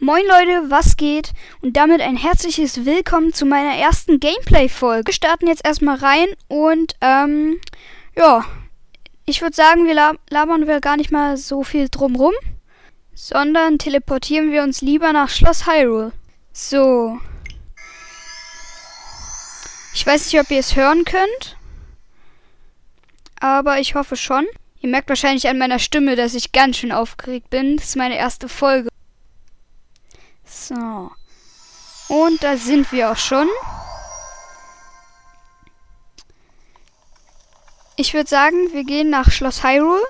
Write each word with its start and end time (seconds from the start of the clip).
Moin 0.00 0.22
Leute, 0.28 0.70
was 0.70 0.96
geht? 0.96 1.32
Und 1.60 1.76
damit 1.76 2.00
ein 2.00 2.16
herzliches 2.16 2.84
Willkommen 2.84 3.32
zu 3.32 3.44
meiner 3.44 3.74
ersten 3.74 4.20
Gameplay-Folge. 4.20 5.08
Wir 5.08 5.12
starten 5.12 5.48
jetzt 5.48 5.66
erstmal 5.66 5.96
rein 5.96 6.28
und, 6.46 6.94
ähm, 7.00 7.60
ja, 8.16 8.44
ich 9.26 9.42
würde 9.42 9.56
sagen, 9.56 9.86
wir 9.86 9.94
lab 9.94 10.18
labern 10.30 10.68
wir 10.68 10.80
gar 10.80 10.96
nicht 10.96 11.10
mal 11.10 11.36
so 11.36 11.64
viel 11.64 11.88
drumrum, 11.88 12.32
sondern 13.12 13.78
teleportieren 13.78 14.52
wir 14.52 14.62
uns 14.62 14.82
lieber 14.82 15.12
nach 15.12 15.30
Schloss 15.30 15.66
Hyrule. 15.66 16.12
So. 16.52 17.18
Ich 19.94 20.06
weiß 20.06 20.26
nicht, 20.32 20.40
ob 20.40 20.48
ihr 20.52 20.60
es 20.60 20.76
hören 20.76 21.04
könnt, 21.04 21.56
aber 23.40 23.80
ich 23.80 23.96
hoffe 23.96 24.16
schon. 24.16 24.46
Ihr 24.80 24.90
merkt 24.90 25.08
wahrscheinlich 25.08 25.48
an 25.48 25.58
meiner 25.58 25.80
Stimme, 25.80 26.14
dass 26.14 26.34
ich 26.34 26.52
ganz 26.52 26.76
schön 26.76 26.92
aufgeregt 26.92 27.50
bin. 27.50 27.76
Das 27.78 27.86
ist 27.86 27.96
meine 27.96 28.16
erste 28.16 28.48
Folge. 28.48 28.87
So. 30.48 31.10
Und 32.08 32.42
da 32.42 32.56
sind 32.56 32.90
wir 32.92 33.10
auch 33.10 33.16
schon. 33.16 33.48
Ich 37.96 38.14
würde 38.14 38.30
sagen, 38.30 38.72
wir 38.72 38.84
gehen 38.84 39.10
nach 39.10 39.30
Schloss 39.30 39.64
Hyrule 39.64 40.02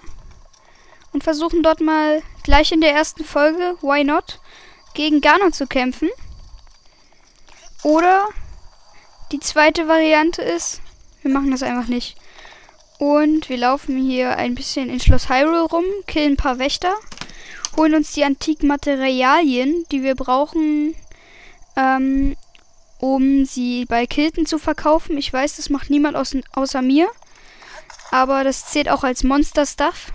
und 1.13 1.25
versuchen 1.25 1.63
dort 1.63 1.81
mal 1.81 2.23
gleich 2.43 2.71
in 2.71 2.81
der 2.81 2.93
ersten 2.93 3.25
Folge, 3.25 3.77
why 3.81 4.05
not, 4.05 4.41
gegen 4.95 5.21
Ganon 5.21 5.53
zu 5.53 5.67
kämpfen. 5.67 6.09
Oder 7.83 8.27
die 9.33 9.41
zweite 9.41 9.89
Variante 9.89 10.43
ist, 10.43 10.81
wir 11.23 11.31
machen 11.31 11.51
das 11.51 11.63
einfach 11.63 11.89
nicht. 11.89 12.17
Und 12.99 13.49
wir 13.49 13.57
laufen 13.57 13.97
hier 13.97 14.37
ein 14.37 14.55
bisschen 14.55 14.91
in 14.91 15.01
Schloss 15.01 15.29
Hyrule 15.29 15.63
rum, 15.63 15.85
killen 16.07 16.33
ein 16.33 16.37
paar 16.37 16.59
Wächter, 16.59 16.95
holen 17.77 17.95
uns 17.95 18.13
die 18.13 18.25
antiken 18.25 18.69
Materialien, 18.69 19.85
die 19.91 20.03
wir 20.03 20.15
brauchen, 20.15 20.95
ähm, 21.77 22.37
um 22.99 23.45
sie 23.45 23.85
bei 23.85 24.07
Kilton 24.07 24.47
zu 24.47 24.59
verkaufen. 24.59 25.17
Ich 25.17 25.33
weiß, 25.33 25.57
das 25.57 25.71
macht 25.71 25.91
niemand 25.91 26.17
aus, 26.17 26.37
außer 26.53 26.83
mir. 26.83 27.09
Aber 28.11 28.45
das 28.45 28.67
zählt 28.71 28.89
auch 28.89 29.05
als 29.05 29.23
Monster-Stuff. 29.23 30.13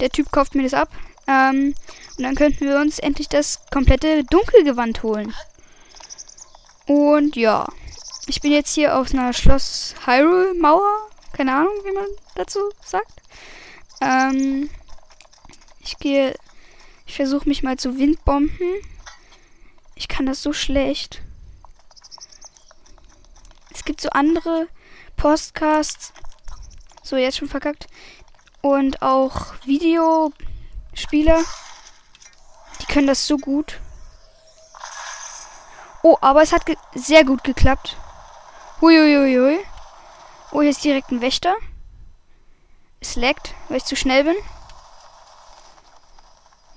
Der 0.00 0.10
Typ 0.10 0.30
kauft 0.32 0.54
mir 0.54 0.62
das 0.62 0.74
ab. 0.74 0.88
Ähm, 1.26 1.74
und 2.16 2.24
dann 2.24 2.34
könnten 2.34 2.66
wir 2.66 2.78
uns 2.78 2.98
endlich 2.98 3.28
das 3.28 3.66
komplette 3.70 4.24
Dunkelgewand 4.24 5.02
holen. 5.02 5.34
Und 6.86 7.36
ja. 7.36 7.66
Ich 8.26 8.40
bin 8.40 8.52
jetzt 8.52 8.74
hier 8.74 8.96
auf 8.96 9.12
einer 9.12 9.32
Schloss 9.32 9.94
Hyrule 10.06 10.54
Mauer. 10.54 11.08
Keine 11.32 11.54
Ahnung, 11.54 11.74
wie 11.84 11.92
man 11.92 12.06
dazu 12.36 12.60
sagt. 12.82 13.20
Ähm, 14.00 14.70
ich 15.84 15.98
gehe. 15.98 16.34
Ich 17.06 17.16
versuche 17.16 17.48
mich 17.48 17.62
mal 17.62 17.76
zu 17.76 17.98
Windbomben. 17.98 18.80
Ich 19.94 20.08
kann 20.08 20.26
das 20.26 20.42
so 20.42 20.52
schlecht. 20.52 21.22
Es 23.72 23.84
gibt 23.84 24.00
so 24.00 24.08
andere 24.10 24.68
Podcasts. 25.16 26.12
So, 27.02 27.16
jetzt 27.16 27.36
schon 27.36 27.48
verkackt. 27.48 27.86
Und 28.62 29.02
auch 29.02 29.54
Videospieler. 29.66 31.42
Die 32.80 32.86
können 32.86 33.06
das 33.06 33.26
so 33.26 33.36
gut. 33.36 33.80
Oh, 36.02 36.16
aber 36.20 36.42
es 36.42 36.52
hat 36.52 36.64
sehr 36.94 37.24
gut 37.24 37.44
geklappt. 37.44 37.96
Huiuiui. 38.80 39.58
Oh, 40.50 40.62
hier 40.62 40.70
ist 40.70 40.84
direkt 40.84 41.10
ein 41.10 41.20
Wächter. 41.20 41.54
Es 43.00 43.16
laggt, 43.16 43.54
weil 43.68 43.78
ich 43.78 43.84
zu 43.84 43.96
schnell 43.96 44.24
bin. 44.24 44.36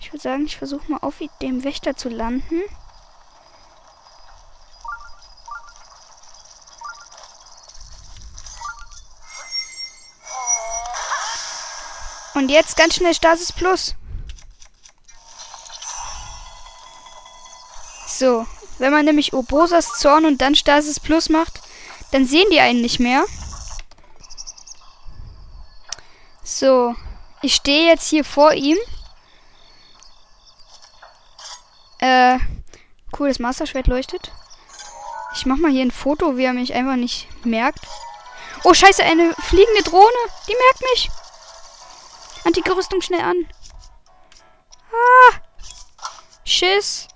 Ich 0.08 0.14
würde 0.14 0.24
sagen, 0.24 0.46
ich 0.46 0.56
versuche 0.56 0.90
mal 0.90 1.00
auf 1.02 1.16
dem 1.42 1.66
Wächter 1.66 1.98
zu 1.98 2.08
landen. 2.08 2.62
Und 12.36 12.48
jetzt 12.48 12.78
ganz 12.78 12.96
schnell 12.96 13.14
Stasis 13.14 13.52
Plus. 13.52 13.96
So, 18.08 18.48
wenn 18.78 18.94
man 18.94 19.04
nämlich 19.04 19.34
Obosas 19.34 20.00
Zorn 20.00 20.26
und 20.26 20.40
dann 20.40 20.56
Stasis 20.56 21.02
Plus 21.02 21.28
macht, 21.28 21.60
dann 22.14 22.26
sehen 22.26 22.48
die 22.50 22.62
einen 22.62 22.80
nicht 22.80 23.02
mehr. 23.02 23.26
So, 26.46 26.96
ich 27.42 27.56
stehe 27.56 27.90
jetzt 27.90 28.08
hier 28.08 28.24
vor 28.24 28.54
ihm. 28.54 28.78
Äh, 32.08 32.40
cool, 33.20 33.28
das 33.28 33.40
Masterschwert 33.40 33.88
leuchtet. 33.88 34.32
Ich 35.36 35.46
mach 35.46 35.58
mal 35.58 35.72
hier 35.72 35.82
ein 35.82 35.92
Foto, 35.92 36.38
wie 36.38 36.46
er 36.46 36.54
mich 36.54 36.74
einfach 36.74 36.96
nicht 36.96 37.28
merkt. 37.46 37.86
Oh, 38.64 38.74
scheiße, 38.74 39.04
eine 39.04 39.34
fliegende 39.34 39.84
Drohne. 39.84 40.24
Die 40.48 40.56
merkt 40.56 40.82
mich. 40.92 41.10
Antike 42.46 42.76
Rüstung 42.76 43.02
schnell 43.02 43.22
an. 43.22 43.36
Ah. 44.90 45.36
Schiss. 46.46 47.10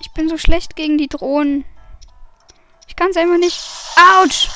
Ich 0.00 0.10
bin 0.12 0.28
so 0.28 0.38
schlecht 0.38 0.74
gegen 0.74 0.98
die 0.98 1.08
Drohnen. 1.08 1.64
Ich 2.88 2.96
kann 2.96 3.10
es 3.10 3.16
einfach 3.16 3.38
nicht. 3.38 3.60
Autsch. 3.96 4.48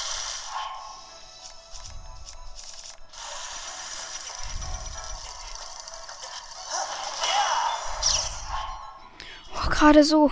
Gerade 9.85 10.03
so. 10.03 10.31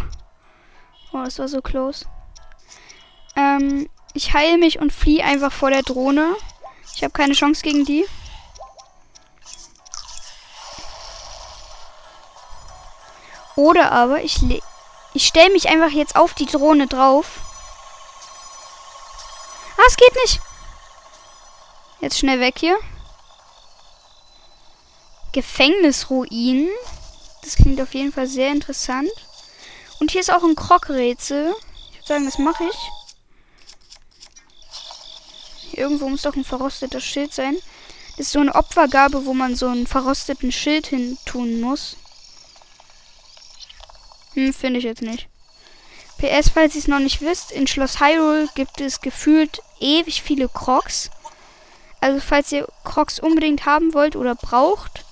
Oh, 1.13 1.23
das 1.25 1.39
war 1.39 1.47
so 1.47 1.61
close. 1.61 2.07
Ähm, 3.37 3.89
ich 4.15 4.33
heile 4.33 4.57
mich 4.57 4.79
und 4.79 4.93
fliehe 4.93 5.23
einfach 5.23 5.53
vor 5.53 5.71
der 5.71 5.83
Drohne. 5.83 6.35
Ich 6.95 7.03
habe 7.03 7.13
keine 7.13 7.35
Chance 7.35 7.63
gegen 7.63 7.85
die. 7.85 8.07
Oder 13.55 13.93
aber 13.93 14.23
ich 14.23 14.41
ich 15.13 15.27
stelle 15.27 15.53
mich 15.53 15.69
einfach 15.69 15.91
jetzt 15.91 16.17
auf 16.17 16.33
die 16.33 16.47
Drohne 16.47 16.87
drauf. 16.87 17.41
Ah, 19.77 19.87
es 19.87 19.97
geht 19.97 20.15
nicht. 20.23 20.41
Jetzt 22.01 22.19
schnell 22.19 22.41
weg 22.41 22.55
hier. 22.59 22.79
Gefängnisruinen. 25.33 26.71
Das 27.43 27.57
klingt 27.57 27.81
auf 27.83 27.93
jeden 27.93 28.13
Fall 28.13 28.27
sehr 28.27 28.51
interessant. 28.51 29.11
Und 30.03 30.11
hier 30.11 30.21
ist 30.21 30.33
auch 30.33 30.43
ein 30.43 30.57
Krog-Rätsel. 30.57 31.55
Ich 31.93 31.99
würde 31.99 32.09
sagen, 32.09 32.25
das 32.25 32.37
mache 32.37 32.65
ich. 32.65 32.75
Irgendwo 35.79 36.09
muss 36.09 36.23
doch 36.23 36.35
ein 36.35 36.45
verrostetes 36.45 37.05
Schild 37.05 37.33
sein. 37.33 37.57
Das 38.17 38.27
ist 38.27 38.33
so 38.33 38.41
eine 38.41 38.53
Opfergabe, 38.53 39.27
wo 39.27 39.33
man 39.33 39.55
so 39.55 39.69
einen 39.69 39.87
verrosteten 39.87 40.51
Schild 40.51 40.89
hin 40.89 41.19
tun 41.25 41.61
muss. 41.61 41.97
Hm, 44.35 44.53
finde 44.53 44.81
ich 44.81 44.85
jetzt 44.85 45.03
nicht. 45.03 45.29
PS, 46.19 46.49
falls 46.49 46.75
ihr 46.75 46.81
es 46.81 46.89
noch 46.89 46.99
nicht 46.99 47.21
wisst, 47.21 47.53
in 47.53 47.69
Schloss 47.69 48.01
Hyrule 48.01 48.49
gibt 48.57 48.81
es 48.81 49.03
gefühlt 49.03 49.63
ewig 49.79 50.21
viele 50.21 50.49
Crocs. 50.49 51.11
Also 52.01 52.19
falls 52.19 52.51
ihr 52.51 52.67
Crocs 52.83 53.21
unbedingt 53.21 53.67
haben 53.67 53.95
wollt 53.95 54.17
oder 54.17 54.35
braucht, 54.35 55.05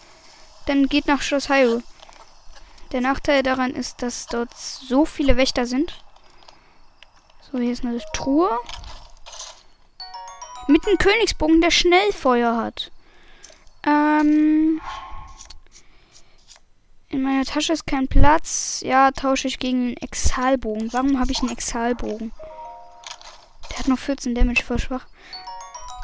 dann 0.67 0.89
geht 0.89 1.07
nach 1.07 1.22
Schloss 1.22 1.49
Hyrule. 1.49 1.84
Der 2.93 3.01
Nachteil 3.01 3.43
daran 3.43 3.73
ist, 3.73 4.03
dass 4.03 4.27
dort 4.27 4.56
so 4.56 5.05
viele 5.05 5.37
Wächter 5.37 5.67
sind. 5.67 6.03
So, 7.51 7.59
hier 7.59 7.73
ist 7.73 7.84
eine 7.84 8.01
Truhe. 8.12 8.51
Mit 10.67 10.87
einem 10.87 10.99
Königsbogen, 10.99 11.61
der 11.61 11.71
Schnellfeuer 11.71 12.56
hat. 12.56 12.91
Ähm. 13.87 14.81
In 17.09 17.22
meiner 17.22 17.45
Tasche 17.45 17.72
ist 17.72 17.87
kein 17.87 18.07
Platz. 18.07 18.83
Ja, 18.84 19.10
tausche 19.10 19.48
ich 19.48 19.59
gegen 19.59 19.89
einen 19.89 19.97
Exhalbogen. 19.97 20.92
Warum 20.92 21.19
habe 21.19 21.33
ich 21.33 21.41
einen 21.41 21.51
Exhalbogen? 21.51 22.33
Der 23.71 23.78
hat 23.78 23.89
nur 23.89 23.97
14 23.97 24.34
Damage, 24.34 24.65
voll 24.65 24.78
schwach. 24.78 25.07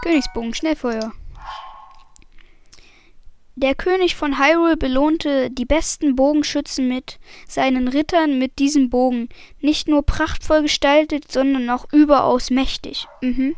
Königsbogen, 0.03 0.55
Schnellfeuer. 0.55 1.13
Der 3.59 3.75
König 3.75 4.17
von 4.17 4.39
Hyrule 4.39 4.77
belohnte 4.77 5.51
die 5.51 5.65
besten 5.65 6.15
Bogenschützen 6.15 6.89
mit 6.89 7.19
seinen 7.49 7.89
Rittern 7.89 8.39
mit 8.39 8.59
diesem 8.59 8.91
Bogen. 8.91 9.31
Nicht 9.63 9.89
nur 9.89 10.03
prachtvoll 10.03 10.61
gestaltet, 10.61 11.33
sondern 11.33 11.71
auch 11.71 11.87
überaus 11.91 12.51
mächtig. 12.51 13.09
Mhm. 13.23 13.57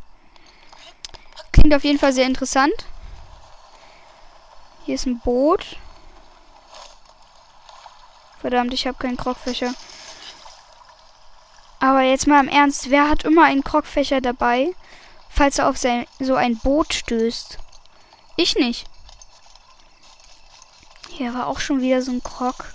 Klingt 1.50 1.74
auf 1.74 1.82
jeden 1.82 1.98
Fall 1.98 2.12
sehr 2.12 2.26
interessant. 2.26 2.72
Hier 4.86 4.94
ist 4.94 5.06
ein 5.06 5.18
Boot. 5.18 5.76
Verdammt, 8.40 8.72
ich 8.72 8.86
habe 8.86 8.98
keinen 8.98 9.16
Krogfächer. 9.16 9.74
Aber 11.80 12.02
jetzt 12.02 12.28
mal 12.28 12.40
im 12.40 12.48
Ernst, 12.48 12.90
wer 12.90 13.10
hat 13.10 13.24
immer 13.24 13.42
einen 13.44 13.64
Krogfächer 13.64 14.20
dabei, 14.20 14.70
falls 15.28 15.58
er 15.58 15.68
auf 15.68 15.76
sein, 15.76 16.06
so 16.20 16.36
ein 16.36 16.56
Boot 16.56 16.94
stößt? 16.94 17.58
Ich 18.36 18.54
nicht. 18.54 18.86
Hier 21.18 21.34
war 21.34 21.48
auch 21.48 21.58
schon 21.58 21.80
wieder 21.80 22.00
so 22.00 22.12
ein 22.12 22.22
Krog. 22.22 22.72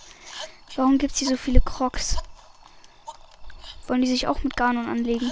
Warum 0.75 0.97
gibt 0.97 1.13
es 1.13 1.19
hier 1.19 1.29
so 1.29 1.37
viele 1.37 1.61
Krogs? 1.61 2.17
Wollen 3.87 4.01
die 4.01 4.07
sich 4.09 4.27
auch 4.27 4.43
mit 4.43 4.57
Ganon 4.57 4.89
anlegen? 4.89 5.31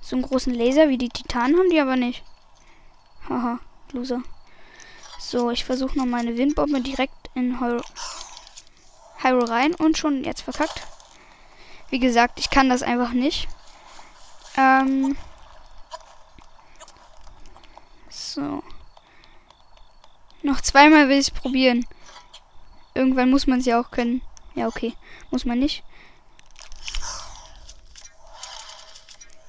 So 0.00 0.16
einen 0.16 0.24
großen 0.24 0.54
Laser 0.54 0.88
wie 0.88 0.96
die 0.96 1.10
Titanen 1.10 1.58
haben 1.58 1.68
die 1.68 1.78
aber 1.78 1.96
nicht. 1.96 2.22
Haha, 3.28 3.58
Loser. 3.92 4.22
So, 5.18 5.50
ich 5.50 5.66
versuche 5.66 5.98
noch 5.98 6.06
meine 6.06 6.38
Windbombe 6.38 6.80
direkt 6.80 7.28
in 7.34 7.60
Hyrule 7.60 9.50
rein 9.50 9.74
und 9.74 9.98
schon 9.98 10.24
jetzt 10.24 10.40
verkackt. 10.40 10.80
Wie 11.90 11.98
gesagt, 11.98 12.40
ich 12.40 12.48
kann 12.48 12.70
das 12.70 12.82
einfach 12.82 13.12
nicht. 13.12 13.48
Ähm. 14.56 15.14
So. 18.08 18.62
Noch 20.42 20.60
zweimal 20.60 21.08
will 21.08 21.18
ich 21.18 21.28
es 21.28 21.30
probieren. 21.30 21.86
Irgendwann 22.94 23.30
muss 23.30 23.46
man 23.46 23.60
es 23.60 23.66
ja 23.66 23.80
auch 23.80 23.90
können. 23.90 24.22
Ja, 24.54 24.68
okay. 24.68 24.94
Muss 25.30 25.44
man 25.44 25.58
nicht. 25.58 25.82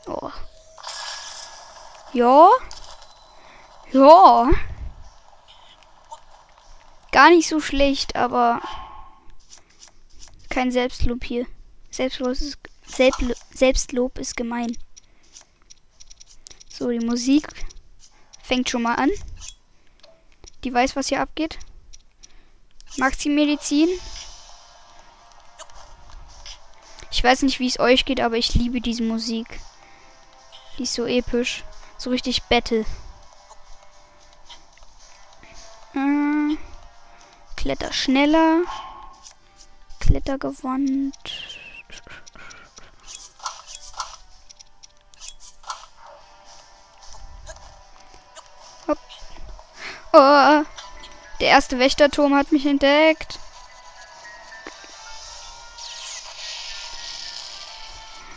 Oh. 0.06 0.32
Ja. 2.14 2.50
Ja. 3.92 4.50
Gar 7.12 7.30
nicht 7.30 7.48
so 7.48 7.60
schlecht, 7.60 8.16
aber 8.16 8.62
kein 10.50 10.72
Selbstlob 10.72 11.24
hier. 11.24 11.46
Selbstlob 11.90 12.32
ist, 12.32 12.58
Selbstlob 13.54 14.18
ist 14.20 14.36
gemein. 14.36 14.78
So, 16.70 16.90
die 16.90 17.06
Musik 17.06 17.48
fängt 18.44 18.70
schon 18.70 18.84
mal 18.84 18.96
an. 18.96 19.10
Die 20.64 20.74
weiß, 20.74 20.96
was 20.96 21.08
hier 21.08 21.22
abgeht. 21.22 21.60
Maxi-Medizin. 22.98 23.90
Ich 27.12 27.24
weiß 27.24 27.44
nicht, 27.44 27.60
wie 27.60 27.68
es 27.68 27.80
euch 27.80 28.06
geht, 28.06 28.22
aber 28.22 28.38
ich 28.38 28.54
liebe 28.54 28.82
diese 28.82 29.04
Musik. 29.04 29.60
Die 30.78 30.84
ist 30.84 30.94
so 30.94 31.06
episch. 31.06 31.64
So 31.98 32.10
richtig 32.12 32.44
Battle. 32.44 32.86
Äh, 35.96 36.58
Kletter 37.56 37.92
schneller. 37.92 38.62
Klettergewand. 40.00 41.57
Oh, 50.14 50.64
der 51.40 51.48
erste 51.48 51.80
Wächterturm 51.80 52.36
hat 52.36 52.52
mich 52.52 52.66
entdeckt. 52.66 53.40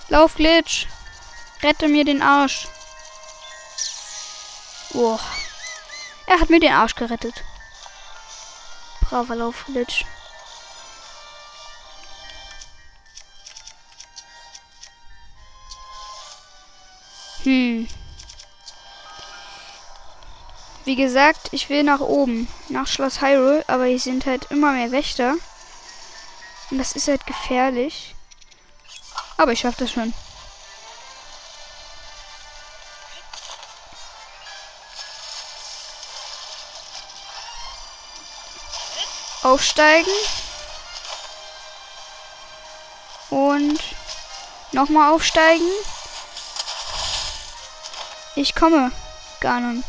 Lauf, 0.08 0.34
Glitch. 0.34 0.86
Rette 1.62 1.88
mir 1.88 2.04
den 2.04 2.20
Arsch. 2.20 2.66
Oh. 4.94 5.18
Er 6.26 6.40
hat 6.40 6.50
mir 6.50 6.60
den 6.60 6.72
Arsch 6.72 6.96
gerettet. 6.96 7.44
Braver 9.02 9.36
Lauf, 9.36 9.64
Glitch. 9.66 10.04
Hm. 17.44 17.88
Wie 20.90 20.96
gesagt, 20.96 21.50
ich 21.52 21.68
will 21.68 21.84
nach 21.84 22.00
oben, 22.00 22.48
nach 22.68 22.88
Schloss 22.88 23.20
Hyrule, 23.20 23.64
aber 23.68 23.84
hier 23.84 24.00
sind 24.00 24.26
halt 24.26 24.50
immer 24.50 24.72
mehr 24.72 24.90
Wächter. 24.90 25.36
Und 26.68 26.78
das 26.78 26.96
ist 26.96 27.06
halt 27.06 27.24
gefährlich. 27.28 28.16
Aber 29.36 29.52
ich 29.52 29.60
schaffe 29.60 29.84
das 29.84 29.92
schon. 29.92 30.12
Aufsteigen. 39.44 40.10
Und 43.28 43.80
nochmal 44.72 45.12
aufsteigen. 45.12 45.70
Ich 48.34 48.56
komme, 48.56 48.90
Ganon 49.38 49.84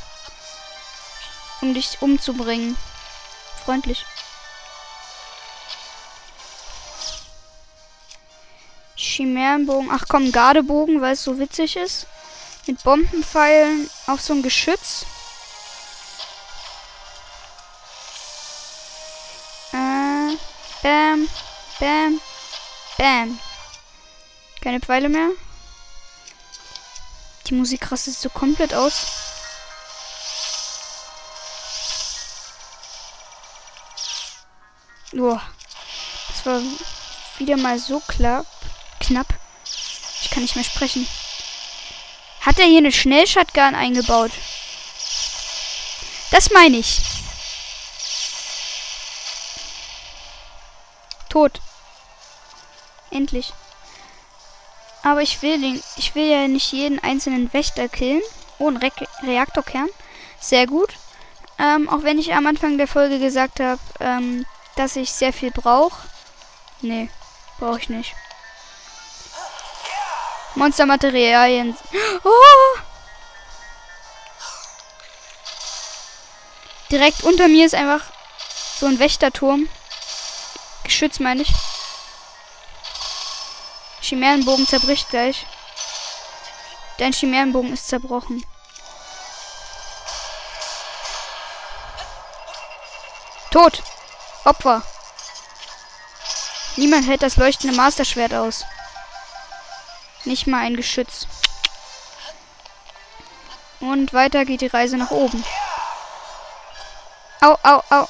um 1.62 1.74
dich 1.74 2.02
umzubringen. 2.02 2.78
Freundlich. 3.63 4.06
Chimärenbogen. 8.96 9.90
Ach 9.92 10.06
komm, 10.08 10.31
Gardebogen, 10.31 11.02
weil 11.02 11.13
es 11.13 11.24
so 11.24 11.40
witzig 11.40 11.75
ist. 11.75 12.08
Mit 12.68 12.84
Bombenpfeilen 12.84 13.90
auf 14.08 14.22
so 14.22 14.34
ein 14.34 14.44
Geschütz. 14.44 15.06
Äh, 19.74 20.36
bam, 20.84 21.28
bam, 21.80 22.22
bam. 22.98 23.40
Keine 24.62 24.80
Pfeile 24.80 25.10
mehr. 25.10 25.30
Die 27.48 27.56
Musik 27.56 27.92
rastet 27.92 28.13
so 28.13 28.30
komplett 28.30 28.74
aus. 28.74 29.31
Boah. 35.22 35.40
Das 36.30 36.46
war 36.48 36.60
wieder 37.38 37.56
mal 37.56 37.78
so 37.78 38.00
knapp. 38.08 38.48
Knapp. 39.00 39.28
Ich 40.24 40.32
kann 40.32 40.42
nicht 40.42 40.56
mehr 40.56 40.66
sprechen. 40.66 41.08
Hat 42.40 42.58
er 42.58 42.66
hier 42.66 42.80
eine 42.80 42.92
Schnellshotgun 42.92 43.76
eingebaut? 43.76 44.32
Das 46.32 46.50
meine 46.50 46.78
ich. 46.78 47.02
Tot. 51.30 51.62
Endlich. 53.12 53.54
Aber 55.04 55.22
ich 55.22 55.44
will 55.44 55.62
den. 55.62 55.84
Ich 55.98 56.16
will 56.16 56.32
ja 56.32 56.48
nicht 56.48 56.72
jeden 56.72 56.98
einzelnen 56.98 57.54
Wächter 57.54 57.88
killen. 57.90 58.24
Oh, 58.58 58.70
ein 58.70 58.78
Re 58.78 58.92
Reaktorkern. 59.22 59.90
Sehr 60.40 60.66
gut. 60.66 60.96
Ähm, 61.60 61.90
auch 61.90 62.02
wenn 62.02 62.18
ich 62.18 62.34
am 62.34 62.48
Anfang 62.48 62.80
der 62.80 62.88
Folge 62.88 63.20
gesagt 63.20 63.60
habe, 63.60 63.80
ähm, 64.00 64.48
dass 64.81 64.95
ich 64.95 65.12
sehr 65.12 65.31
viel 65.31 65.51
brauche. 65.51 66.07
Nee, 66.82 67.12
brauche 67.60 67.77
ich 67.77 67.89
nicht. 67.89 68.15
Monstermaterialien. 70.56 71.77
Oh! 72.24 72.79
Direkt 76.89 77.24
unter 77.24 77.48
mir 77.48 77.65
ist 77.65 77.75
einfach 77.75 78.01
so 78.79 78.86
ein 78.88 79.00
Wächterturm. 79.00 79.70
Geschütz 80.84 81.20
meine 81.20 81.44
ich. 81.44 81.53
Chimärenbogen 84.01 84.67
zerbricht 84.67 85.10
gleich. 85.10 85.46
Dein 86.98 87.13
Chimärenbogen 87.13 87.74
ist 87.74 87.88
zerbrochen. 87.88 88.44
Tot. 93.51 93.84
Opfer. 94.45 94.81
Niemand 96.77 97.07
hält 97.07 97.21
das 97.21 97.38
leuchtende 97.38 97.75
Masterschwert 97.75 98.33
aus. 98.33 98.65
Nicht 100.25 100.48
mal 100.48 100.60
ein 100.60 100.75
Geschütz. 100.75 101.27
Und 103.79 104.13
weiter 104.13 104.45
geht 104.45 104.62
die 104.62 104.67
Reise 104.67 104.98
nach 104.98 105.12
oben. 105.12 105.43
Au, 107.41 107.57
au, 107.63 107.83
au. 107.89 108.07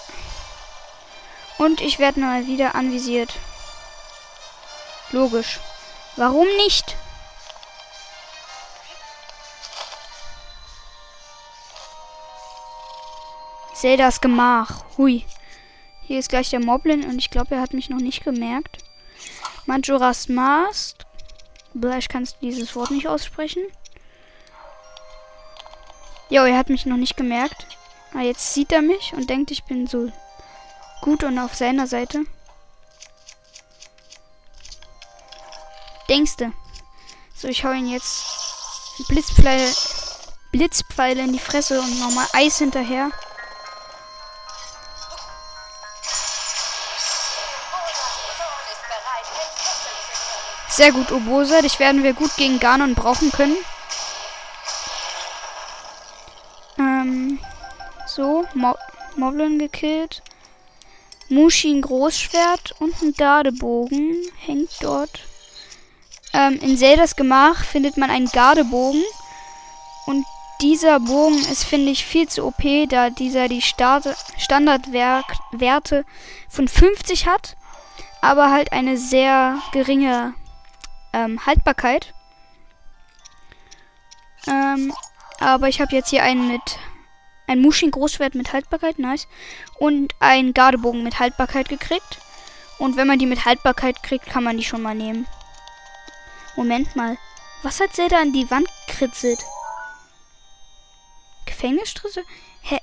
Und 1.57 1.79
ich 1.79 1.99
werde 1.99 2.19
mal 2.19 2.47
wieder 2.47 2.75
anvisiert. 2.75 3.33
Logisch. 5.11 5.59
Warum 6.17 6.47
nicht? 6.57 6.95
Zeldas 13.73 14.21
Gemach. 14.21 14.83
Hui. 14.97 15.25
Hier 16.03 16.19
ist 16.19 16.29
gleich 16.29 16.49
der 16.49 16.59
Moblin 16.59 17.05
und 17.05 17.17
ich 17.17 17.29
glaube, 17.29 17.55
er 17.55 17.61
hat 17.61 17.73
mich 17.73 17.89
noch 17.89 17.99
nicht 17.99 18.23
gemerkt. 18.23 18.83
Majora's 19.65 20.27
Mask. 20.27 20.97
Ich 21.97 22.09
kann 22.09 22.27
dieses 22.41 22.75
Wort 22.75 22.91
nicht 22.91 23.07
aussprechen. 23.07 23.63
Jo, 26.29 26.43
er 26.43 26.57
hat 26.57 26.69
mich 26.69 26.85
noch 26.85 26.97
nicht 26.97 27.17
gemerkt. 27.17 27.65
Aber 28.11 28.19
ah, 28.19 28.23
jetzt 28.23 28.53
sieht 28.53 28.71
er 28.73 28.81
mich 28.81 29.13
und 29.13 29.29
denkt, 29.29 29.51
ich 29.51 29.63
bin 29.63 29.87
so 29.87 30.11
gut 31.01 31.23
und 31.23 31.39
auf 31.39 31.55
seiner 31.55 31.87
Seite. 31.87 32.25
Denkste. 36.09 36.51
So, 37.35 37.47
ich 37.47 37.63
hau 37.63 37.71
ihn 37.71 37.87
jetzt 37.87 38.25
Blitzpfeile, 39.07 39.73
Blitzpfeile 40.51 41.21
in 41.21 41.31
die 41.31 41.39
Fresse 41.39 41.79
und 41.79 41.99
nochmal 41.99 42.27
Eis 42.33 42.57
hinterher. 42.57 43.11
Sehr 50.71 50.91
gut, 50.93 51.11
Obosa. 51.11 51.61
Dich 51.61 51.77
werden 51.79 52.01
wir 52.01 52.13
gut 52.13 52.35
gegen 52.37 52.57
Ganon 52.57 52.95
brauchen 52.95 53.29
können. 53.29 53.57
Ähm, 56.79 57.37
so, 58.07 58.47
Mo 58.53 58.75
Moblin 59.17 59.59
gekillt. 59.59 60.23
Mushin 61.27 61.81
Großschwert 61.81 62.75
und 62.79 62.93
ein 63.01 63.13
Gardebogen 63.17 64.15
hängt 64.39 64.69
dort. 64.79 65.19
Ähm, 66.31 66.57
in 66.61 66.77
Zeldas 66.77 67.17
Gemach 67.17 67.65
findet 67.65 67.97
man 67.97 68.09
einen 68.09 68.31
Gardebogen. 68.31 69.03
Und 70.05 70.25
dieser 70.61 71.01
Bogen 71.01 71.39
ist, 71.51 71.65
finde 71.65 71.91
ich, 71.91 72.05
viel 72.05 72.29
zu 72.29 72.45
OP, 72.45 72.63
da 72.87 73.09
dieser 73.09 73.49
die 73.49 73.61
Standardwerte 73.61 76.05
von 76.49 76.69
50 76.69 77.27
hat, 77.27 77.57
aber 78.21 78.51
halt 78.51 78.71
eine 78.71 78.95
sehr 78.95 79.59
geringe 79.73 80.33
ähm, 81.13 81.45
Haltbarkeit. 81.45 82.13
Ähm, 84.47 84.93
aber 85.39 85.67
ich 85.67 85.81
habe 85.81 85.95
jetzt 85.95 86.09
hier 86.09 86.23
einen 86.23 86.47
mit 86.47 86.79
ein 87.47 87.61
Mushin 87.61 87.91
Großschwert 87.91 88.33
mit 88.35 88.53
Haltbarkeit, 88.53 88.97
nice, 88.97 89.27
und 89.77 90.13
ein 90.19 90.53
Gardebogen 90.53 91.03
mit 91.03 91.19
Haltbarkeit 91.19 91.67
gekriegt. 91.67 92.19
Und 92.77 92.95
wenn 92.95 93.07
man 93.07 93.19
die 93.19 93.25
mit 93.25 93.45
Haltbarkeit 93.45 94.01
kriegt, 94.03 94.25
kann 94.25 94.43
man 94.43 94.57
die 94.57 94.63
schon 94.63 94.81
mal 94.81 94.95
nehmen. 94.95 95.27
Moment 96.55 96.95
mal. 96.95 97.17
Was 97.61 97.79
hat 97.79 97.93
Zelda 97.93 98.19
an 98.19 98.33
die 98.33 98.49
Wand 98.49 98.67
kritzelt? 98.87 99.39
Gefängnisstritte? 101.45 102.23
Hä? 102.61 102.79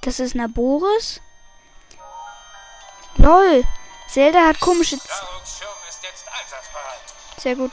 Das 0.00 0.20
ist 0.20 0.34
Naboris? 0.34 1.20
LOL. 3.16 3.64
Zelda 4.08 4.46
hat 4.46 4.60
komische... 4.60 4.98
Z 4.98 5.10
Sehr 7.42 7.56
gut. 7.56 7.72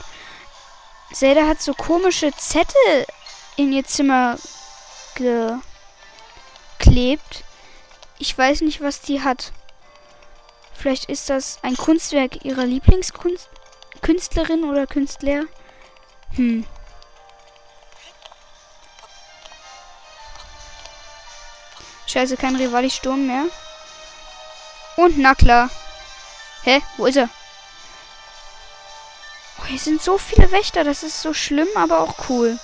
Zelda 1.14 1.46
hat 1.46 1.62
so 1.62 1.76
komische 1.76 2.32
Zettel 2.36 3.06
in 3.56 3.72
ihr 3.72 3.86
Zimmer 3.86 4.36
geklebt. 6.80 7.44
Ich 8.18 8.36
weiß 8.36 8.62
nicht, 8.62 8.82
was 8.82 9.02
die 9.02 9.22
hat. 9.22 9.52
Vielleicht 10.74 11.06
ist 11.06 11.30
das 11.30 11.60
ein 11.62 11.78
Kunstwerk 11.78 12.44
ihrer 12.46 12.66
Lieblingskünstlerin 12.66 14.64
oder 14.64 14.88
Künstler. 14.88 15.44
Hm. 16.36 16.66
Scheiße, 22.08 22.38
kein 22.38 22.56
Rivali-Sturm 22.56 23.28
mehr. 23.28 23.46
Und 24.96 25.20
na 25.20 25.36
klar. 25.36 25.70
Hä? 26.64 26.82
Wo 26.98 27.06
ist 27.06 27.18
er? 27.18 27.30
Oh, 29.70 29.72
hier 29.72 29.80
sind 29.80 30.02
so 30.02 30.18
viele 30.18 30.52
Wächter. 30.52 30.84
Das 30.84 31.04
ist 31.04 31.22
so 31.22 31.34
schlimm, 31.34 31.68
aber 31.76 32.00
auch 32.00 32.30
cool. 32.30 32.60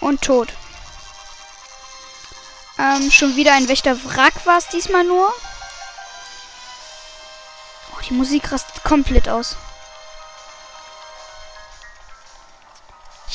Und 0.00 0.20
tot. 0.22 0.48
Ähm, 2.78 3.10
schon 3.10 3.36
wieder 3.36 3.52
ein 3.54 3.68
Wächter-Wrack 3.68 4.44
war 4.46 4.58
es 4.58 4.68
diesmal 4.68 5.04
nur. 5.04 5.32
Die 8.08 8.18
Musik 8.18 8.52
rastet 8.52 8.82
komplett 8.84 9.28
aus. 9.28 9.56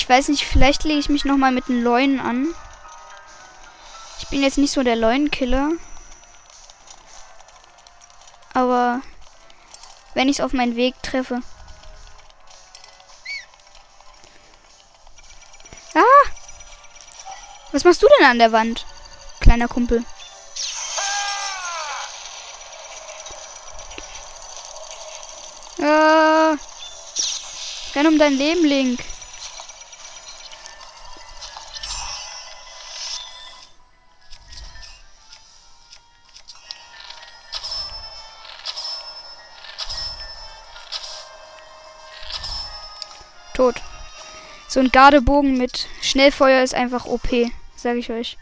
Ich 0.08 0.10
weiß 0.10 0.30
nicht, 0.30 0.46
vielleicht 0.46 0.86
lege 0.86 1.02
ich 1.02 1.10
mich 1.10 1.26
nochmal 1.26 1.52
mit 1.52 1.68
den 1.68 1.84
Leunen 1.84 2.22
an. 2.22 2.56
Ich 4.20 4.30
bin 4.30 4.42
jetzt 4.42 4.58
nicht 4.58 4.72
so 4.72 4.82
der 4.82 4.96
Leunenkiller. 4.96 5.72
Aber 8.54 9.02
wenn 10.14 10.30
ich 10.30 10.40
es 10.40 10.46
auf 10.46 10.54
meinen 10.54 10.78
Weg 10.78 10.96
treffe. 11.04 11.42
Ah! 15.94 16.30
Was 17.74 17.84
machst 17.84 18.02
du 18.02 18.08
denn 18.18 18.28
an 18.28 18.40
der 18.40 18.54
Wand, 18.54 18.86
kleiner 19.42 19.68
Kumpel? 19.68 20.06
Äh, 25.80 26.56
renn 27.94 28.08
um 28.08 28.18
dein 28.18 28.38
Leben, 28.38 28.64
Link. 28.64 29.02
So 44.68 44.80
ein 44.80 44.92
Gardebogen 44.92 45.58
mit 45.58 45.88
Schnellfeuer 46.02 46.64
ist 46.64 46.76
einfach 46.76 47.06
OP, 47.06 47.30
sage 47.76 48.00
ich 48.00 48.12
euch. 48.12 48.38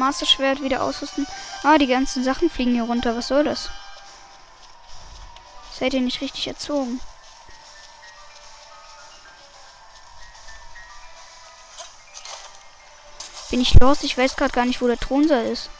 Master 0.00 0.26
Schwert 0.26 0.62
wieder 0.62 0.82
ausrüsten. 0.82 1.26
Ah, 1.62 1.78
die 1.78 1.86
ganzen 1.86 2.24
Sachen 2.24 2.50
fliegen 2.50 2.72
hier 2.72 2.84
runter. 2.84 3.16
Was 3.16 3.28
soll 3.28 3.44
das? 3.44 3.70
Seid 5.78 5.94
ihr 5.94 6.00
nicht 6.00 6.20
richtig 6.20 6.48
erzogen? 6.48 7.00
Bin 13.50 13.60
ich 13.60 13.78
los? 13.78 14.02
Ich 14.02 14.16
weiß 14.16 14.36
gerade 14.36 14.52
gar 14.52 14.64
nicht, 14.64 14.80
wo 14.80 14.86
der 14.86 14.98
Thronsaal 14.98 15.44
ist. 15.44 15.70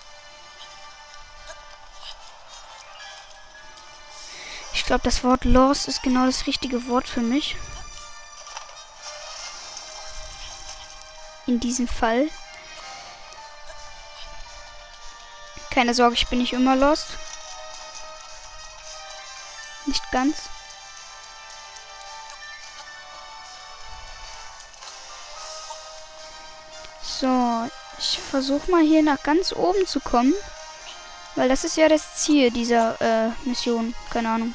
Glaube, 4.90 5.04
das 5.04 5.22
Wort 5.22 5.44
los 5.44 5.86
ist 5.86 6.02
genau 6.02 6.26
das 6.26 6.48
richtige 6.48 6.88
Wort 6.88 7.06
für 7.06 7.20
mich. 7.20 7.54
In 11.46 11.60
diesem 11.60 11.86
Fall. 11.86 12.28
Keine 15.70 15.94
Sorge, 15.94 16.16
ich 16.16 16.26
bin 16.26 16.40
nicht 16.40 16.54
immer 16.54 16.74
lost. 16.74 17.06
Nicht 19.86 20.02
ganz. 20.10 20.36
So, 27.00 27.68
ich 27.96 28.18
versuche 28.18 28.68
mal 28.72 28.82
hier 28.82 29.04
nach 29.04 29.22
ganz 29.22 29.52
oben 29.52 29.86
zu 29.86 30.00
kommen. 30.00 30.34
Weil 31.36 31.48
das 31.48 31.62
ist 31.62 31.76
ja 31.76 31.88
das 31.88 32.16
Ziel 32.16 32.50
dieser 32.50 33.00
äh, 33.00 33.30
Mission. 33.44 33.94
Keine 34.10 34.30
Ahnung. 34.30 34.52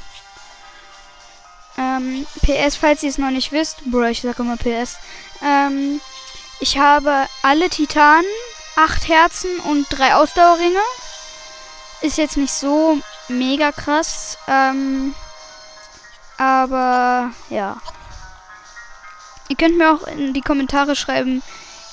Ähm, 1.78 2.26
PS, 2.42 2.76
falls 2.76 3.04
ihr 3.04 3.10
es 3.10 3.18
noch 3.18 3.32
nicht 3.32 3.52
wisst. 3.52 3.84
Bro, 3.86 4.06
ich 4.06 4.22
sage 4.22 4.44
immer 4.44 4.58
PS. 4.58 4.98
Ähm, 5.44 6.00
ich 6.60 6.78
habe 6.78 7.28
alle 7.42 7.70
Titanen, 7.70 8.26
acht 8.76 9.08
Herzen 9.08 9.60
und 9.60 9.88
drei 9.90 10.16
Ausdauerringe 10.16 10.80
ist 12.02 12.18
jetzt 12.18 12.38
nicht 12.38 12.54
so 12.54 13.00
mega 13.28 13.72
krass. 13.72 14.38
Ähm, 14.48 15.16
aber 16.38 17.32
ja. 17.50 17.78
Ihr 19.48 19.56
könnt 19.56 19.78
mir 19.78 19.94
auch 19.94 20.08
in 20.08 20.34
die 20.34 20.42
Kommentare 20.42 20.96
schreiben, 20.96 21.44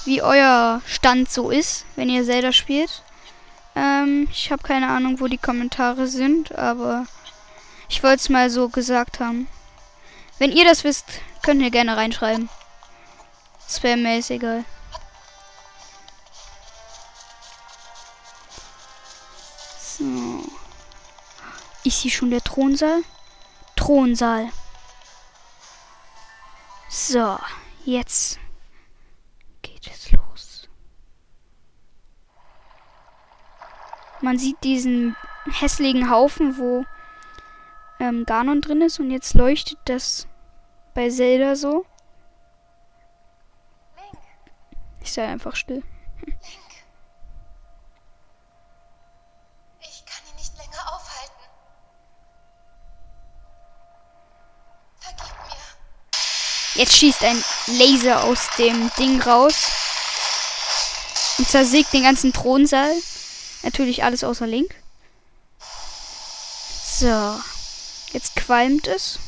wie 0.05 0.23
euer 0.23 0.81
Stand 0.87 1.31
so 1.31 1.51
ist, 1.51 1.85
wenn 1.97 2.09
ihr 2.09 2.25
Zelda 2.25 2.53
spielt. 2.53 3.03
Ähm, 3.75 4.29
ich 4.31 4.51
habe 4.51 4.63
keine 4.63 4.89
Ahnung, 4.89 5.21
wo 5.21 5.27
die 5.27 5.39
Kommentare 5.39 6.07
sind, 6.07 6.55
aber 6.57 7.07
ich 7.89 8.03
wollte 8.03 8.17
es 8.17 8.29
mal 8.29 8.51
so 8.51 8.69
gesagt 8.69 9.21
haben. 9.21 9.49
Wenn 10.43 10.51
ihr 10.51 10.65
das 10.65 10.83
wisst, 10.83 11.05
könnt 11.45 11.63
ihr 11.63 11.71
gerne 11.71 11.97
reinschreiben. 11.97 12.49
Spam 13.69 14.05
ist 14.07 14.29
egal. 14.29 14.65
So. 19.79 20.43
Ist 21.85 22.01
hier 22.01 22.11
schon 22.11 22.33
der 22.33 22.43
Thronsaal? 22.43 23.05
Thronsaal. 23.77 24.49
So, 26.89 27.39
jetzt 27.85 28.41
geht 29.63 29.87
es 29.87 30.11
los. 30.11 30.69
Man 34.21 34.39
sieht 34.39 34.57
diesen 34.65 35.15
hässlichen 35.53 36.11
Haufen, 36.11 36.59
wo 36.59 36.85
ähm, 38.01 38.25
Ganon 38.27 38.61
drin 38.61 38.83
ist 38.83 38.99
und 38.99 39.13
jetzt 39.13 39.35
leuchtet 39.35 39.79
das 39.85 40.27
bei 40.95 41.09
Zelda 41.11 41.57
so. 41.57 41.87
Ich 45.01 45.13
sei 45.13 45.27
einfach 45.27 45.57
still. 45.57 45.83
Link. 46.25 46.39
Ich 49.81 50.05
kann 50.07 50.25
ihn 50.31 50.37
nicht 50.37 50.57
länger 50.57 50.95
aufhalten. 50.95 51.43
Vergib 55.01 55.35
mir. 55.49 56.81
Jetzt 56.81 56.97
schießt 56.97 57.25
ein 57.25 57.45
Laser 57.67 58.25
aus 58.25 58.49
dem 58.59 58.91
Ding 58.97 59.21
raus. 59.23 59.73
Und 61.39 61.49
zersägt 61.49 61.93
den 61.93 62.05
ganzen 62.05 62.33
Thronsaal. 62.33 62.95
Natürlich 63.63 64.05
alles 64.05 64.23
außer 64.23 64.47
Link. 64.47 64.75
So. 66.85 67.41
Jetzt 68.13 68.37
qualmt 68.37 68.87
es. 68.87 69.19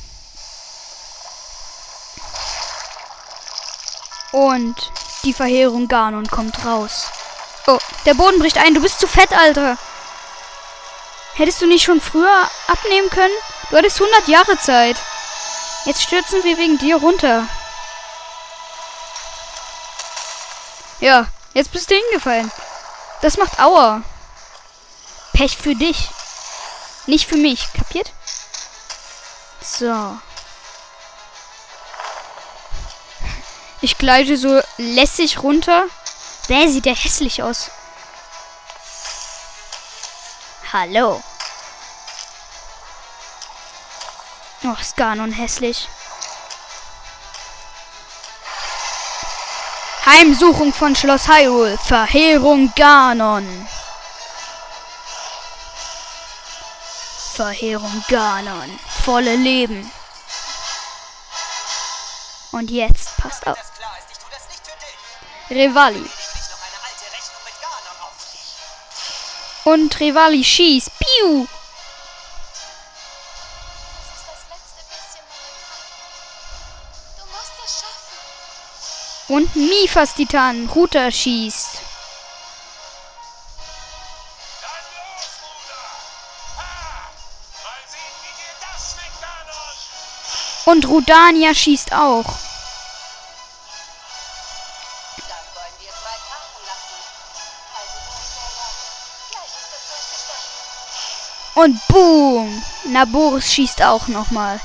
Und 4.35 4.91
die 5.23 5.33
Verheerung 5.33 5.87
Ganon 5.87 6.27
kommt 6.27 6.65
raus. 6.65 7.07
Oh, 7.69 7.79
der 8.05 8.15
Boden 8.15 8.41
bricht 8.41 8.59
ein. 8.59 8.75
Du 8.75 8.83
bist 8.83 8.99
zu 8.99 9.07
fett, 9.07 9.33
Alter. 9.33 9.79
Hättest 11.35 11.63
du 11.63 11.69
nicht 11.69 11.85
schon 11.85 12.01
früher 12.01 12.51
abnehmen 12.67 13.09
können? 13.11 13.33
Du 13.71 13.77
hattest 13.77 14.01
100 14.01 14.27
Jahre 14.27 14.59
Zeit. 14.59 14.97
Jetzt 15.85 16.03
stürzen 16.03 16.43
wir 16.43 16.59
wegen 16.59 16.79
dir 16.79 16.97
runter. 16.97 17.47
Ja, 20.99 21.29
jetzt 21.53 21.71
bist 21.71 21.89
du 21.89 21.95
hingefallen. 21.95 22.51
Das 23.23 23.37
macht 23.37 23.61
Aua. 23.61 24.03
Pech 25.33 25.57
für 25.57 25.77
dich. 25.77 26.09
Nicht 27.07 27.29
für 27.29 27.37
mich. 27.37 27.73
Kapiert? 27.73 28.11
So. 29.63 30.19
Ich 33.85 33.99
gleite 33.99 34.39
so 34.39 34.63
lässig 34.79 35.43
runter. 35.43 35.85
Wer 36.47 36.71
sieht 36.71 36.87
der 36.87 36.95
hässlich 36.95 37.43
aus? 37.43 37.71
Hallo. 40.73 41.23
Oh, 44.63 44.81
ist 44.81 44.97
Ganon 44.97 45.33
hässlich. 45.33 45.87
Heimsuchung 50.07 50.73
von 50.73 50.97
Schloss 50.97 51.29
Hyrule. 51.29 51.77
Verheerung 51.77 52.73
Ganon. 52.75 53.69
Verheerung 57.35 58.03
Ganon. 58.09 58.81
Volle 59.05 59.37
Leben. 59.37 59.93
Und 62.53 62.71
jetzt 62.71 63.15
passt 63.19 63.47
auf. 63.47 63.74
Revali. 65.51 66.11
Und 69.65 70.01
Revali 70.01 70.45
schießt. 70.45 70.91
Piu! 70.99 71.47
Und 79.29 79.57
Mifas 79.57 80.15
Titan 80.15 80.69
Router 80.69 81.11
schießt. 81.11 81.81
Und 90.67 90.87
Rudania 90.87 91.55
schießt 91.55 91.93
auch. 91.93 92.54
Und 101.55 101.81
boom! 101.89 102.63
Naboris 102.87 103.53
schießt 103.53 103.83
auch 103.83 104.09
nochmal. 104.09 104.61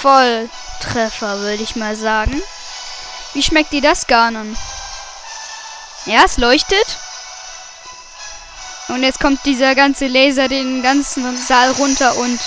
Volltreffer, 0.00 1.40
würde 1.40 1.62
ich 1.62 1.76
mal 1.76 1.96
sagen. 1.96 2.40
Wie 3.34 3.42
schmeckt 3.42 3.72
dir 3.72 3.82
das 3.82 4.06
Ganon? 4.06 4.56
Ja, 6.06 6.24
es 6.24 6.36
leuchtet. 6.36 6.98
Und 8.88 9.02
jetzt 9.02 9.20
kommt 9.20 9.44
dieser 9.44 9.74
ganze 9.74 10.06
Laser 10.06 10.48
den 10.48 10.82
ganzen 10.82 11.36
Saal 11.36 11.70
runter 11.72 12.16
und 12.16 12.40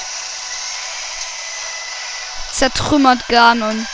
zertrümmert 2.52 3.28
Ganon. 3.28 3.88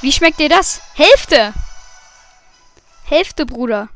Wie 0.00 0.12
schmeckt 0.12 0.40
dir 0.40 0.48
das? 0.48 0.80
Hälfte! 0.94 1.52
Hälfte, 3.10 3.44
Bruder. 3.44 3.88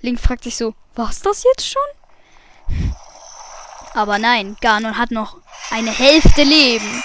Link 0.00 0.18
fragt 0.18 0.42
sich 0.42 0.56
so, 0.56 0.74
war's 0.96 1.20
das 1.20 1.44
jetzt 1.44 1.68
schon? 1.68 2.90
Aber 3.94 4.18
nein, 4.18 4.56
Ganon 4.60 4.98
hat 4.98 5.12
noch 5.12 5.36
eine 5.70 5.92
Hälfte 5.92 6.42
Leben. 6.42 7.04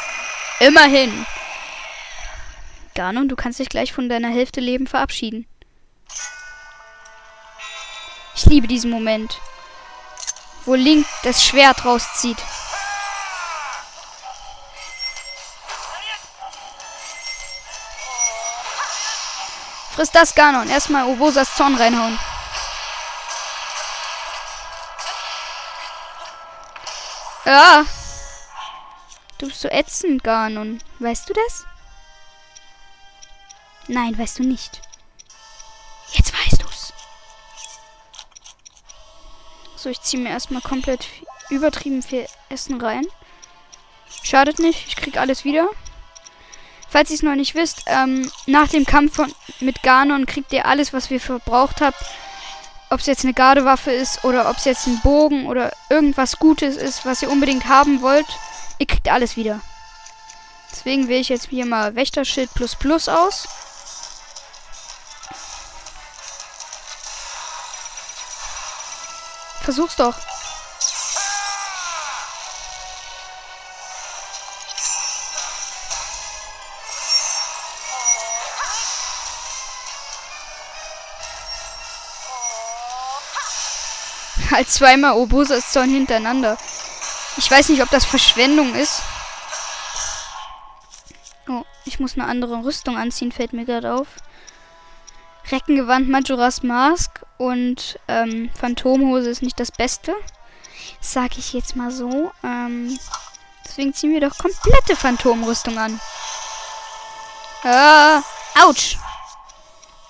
Immerhin. 0.60 1.28
Ganon, 2.96 3.30
du 3.30 3.36
kannst 3.36 3.60
dich 3.60 3.70
gleich 3.70 3.94
von 3.94 4.10
deiner 4.10 4.30
Hälfte 4.30 4.60
Leben 4.60 4.88
verabschieden. 4.88 5.46
Ich 8.34 8.48
liebe 8.48 8.66
diesen 8.68 8.90
Moment, 8.90 9.40
wo 10.66 10.74
Link 10.74 11.06
das 11.22 11.44
Schwert 11.44 11.86
rauszieht. 11.86 12.40
Friss 19.96 20.12
das, 20.12 20.36
Ganon. 20.36 20.68
Erstmal 20.70 21.06
Obosas 21.06 21.56
Zorn 21.56 21.76
reinhauen. 21.76 22.20
Ja. 27.46 27.86
Du 29.38 29.48
bist 29.48 29.62
so 29.62 29.70
ätzend, 29.70 30.22
Ganon. 30.22 30.84
Weißt 31.00 31.30
du 31.30 31.34
das? 31.34 31.66
Nein, 33.88 34.18
weißt 34.18 34.40
du 34.40 34.44
nicht. 34.44 34.82
Jetzt 36.12 36.34
weißt 36.34 36.62
du's. 36.62 36.94
So, 39.78 39.90
ich 39.90 40.02
ziehe 40.02 40.22
mir 40.22 40.30
erstmal 40.30 40.62
komplett 40.62 41.08
übertrieben 41.50 42.04
viel 42.04 42.28
Essen 42.50 42.82
rein. 42.82 43.06
Schadet 44.24 44.60
nicht, 44.60 44.88
ich 44.88 44.96
krieg 44.98 45.18
alles 45.18 45.46
wieder. 45.46 45.70
Falls 46.90 47.10
ihr 47.10 47.16
es 47.16 47.24
noch 47.24 47.36
nicht 47.36 47.56
wisst, 47.56 47.84
ähm, 47.88 48.32
nach 48.46 48.68
dem 48.68 48.86
Kampf 48.86 49.16
von, 49.16 49.34
mit 49.60 49.84
Ganon 49.84 50.26
kriegt 50.26 50.54
ihr 50.54 50.66
alles, 50.66 50.94
was 50.94 51.10
wir 51.10 51.20
verbraucht 51.20 51.82
habt. 51.82 52.04
Ob 52.90 53.00
es 53.00 53.08
jetzt 53.08 53.24
eine 53.24 53.34
Gardewaffe 53.34 53.92
ist 53.92 54.24
oder 54.24 54.50
ob 54.50 54.58
es 54.58 54.66
jetzt 54.66 54.88
ein 54.88 55.00
Bogen 55.02 55.48
oder 55.48 55.72
irgendwas 55.90 56.38
Gutes 56.38 56.78
ist, 56.78 57.06
was 57.06 57.22
ihr 57.22 57.32
unbedingt 57.32 57.68
haben 57.68 58.02
wollt. 58.02 58.28
Ihr 58.78 58.86
kriegt 58.86 59.10
alles 59.10 59.36
wieder. 59.36 59.60
Deswegen 60.72 61.08
wähle 61.08 61.22
ich 61.22 61.30
jetzt 61.30 61.50
hier 61.50 61.66
mal 61.66 61.96
Wächterschild 61.96 62.54
plus 62.54 62.76
plus 62.76 63.10
aus. 63.10 63.48
Versuch's 69.64 69.96
doch. 69.96 70.16
Halt 84.56 84.72
zweimal 84.72 85.18
Obosas 85.18 85.74
Zorn 85.74 85.90
hintereinander. 85.90 86.58
Ich 87.36 87.52
weiß 87.52 87.68
nicht, 87.68 87.84
ob 87.84 87.90
das 87.90 88.06
Verschwendung 88.06 88.74
ist. 88.74 89.02
Oh, 91.50 91.64
ich 91.84 92.00
muss 92.00 92.14
eine 92.14 92.26
andere 92.26 92.64
Rüstung 92.64 92.96
anziehen, 92.98 93.34
fällt 93.34 93.52
mir 93.52 93.66
gerade 93.66 93.94
auf. 93.94 94.08
Reckengewand 95.52 96.08
Majoras 96.08 96.64
Mask 96.64 97.20
und 97.38 98.00
ähm, 98.08 98.50
Phantomhose 98.58 99.30
ist 99.30 99.42
nicht 99.42 99.60
das 99.60 99.74
Beste. 99.74 100.16
Sag 101.02 101.38
ich 101.38 101.52
jetzt 101.52 101.76
mal 101.76 101.92
so. 101.92 102.32
Ähm, 102.42 102.98
deswegen 103.66 103.94
ziehen 103.94 104.14
wir 104.14 104.22
doch 104.22 104.38
komplette 104.38 104.96
Phantomrüstung 104.96 105.78
an. 105.78 106.00
Ah, 107.64 108.22
ouch. 108.64 108.96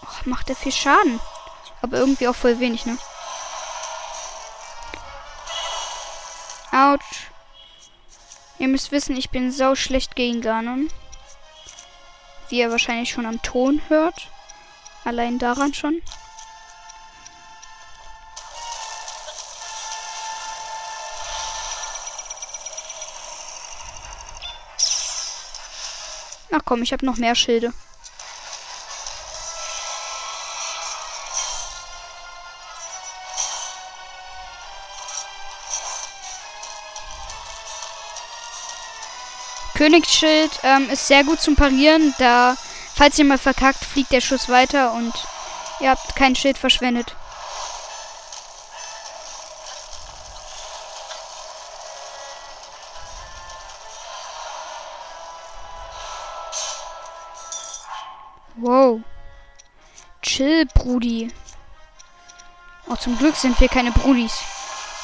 Oh, 0.03 0.29
macht 0.29 0.51
er 0.51 0.55
viel 0.55 0.71
Schaden. 0.71 1.19
Aber 1.81 1.97
irgendwie 1.97 2.27
auch 2.27 2.35
voll 2.35 2.59
wenig, 2.59 2.85
ne? 2.85 2.95
Autsch. 6.75 7.27
Ihr 8.59 8.67
müsst 8.67 8.91
wissen, 8.91 9.15
ich 9.15 9.29
bin 9.29 9.49
sau 9.49 9.75
schlecht 9.75 10.13
gegen 10.17 10.41
Ganon. 10.41 10.89
Wie 12.49 12.59
ihr 12.59 12.69
wahrscheinlich 12.69 13.11
schon 13.11 13.25
am 13.25 13.41
Ton 13.41 13.81
hört. 13.87 14.29
Allein 15.05 15.39
daran 15.39 15.73
schon. 15.73 16.01
Ach 26.51 26.61
komm, 26.65 26.83
ich 26.83 26.91
habe 26.91 27.05
noch 27.05 27.15
mehr 27.15 27.35
Schilde. 27.35 27.71
Königsschild 39.85 40.61
ähm, 40.63 40.89
ist 40.89 41.05
sehr 41.05 41.23
gut 41.23 41.39
zum 41.39 41.55
Parieren, 41.55 42.15
da, 42.17 42.57
falls 42.95 43.19
ihr 43.19 43.25
mal 43.25 43.37
verkackt, 43.37 43.85
fliegt 43.85 44.11
der 44.11 44.19
Schuss 44.19 44.49
weiter 44.49 44.93
und 44.93 45.13
ihr 45.79 45.91
habt 45.91 46.15
kein 46.15 46.35
Schild 46.35 46.57
verschwendet. 46.57 47.15
Wow. 58.55 59.01
Chill, 60.23 60.65
Brudi. 60.73 61.31
Oh, 62.87 62.95
zum 62.95 63.19
Glück 63.19 63.35
sind 63.35 63.59
wir 63.59 63.69
keine 63.69 63.91
Brudis. 63.91 64.39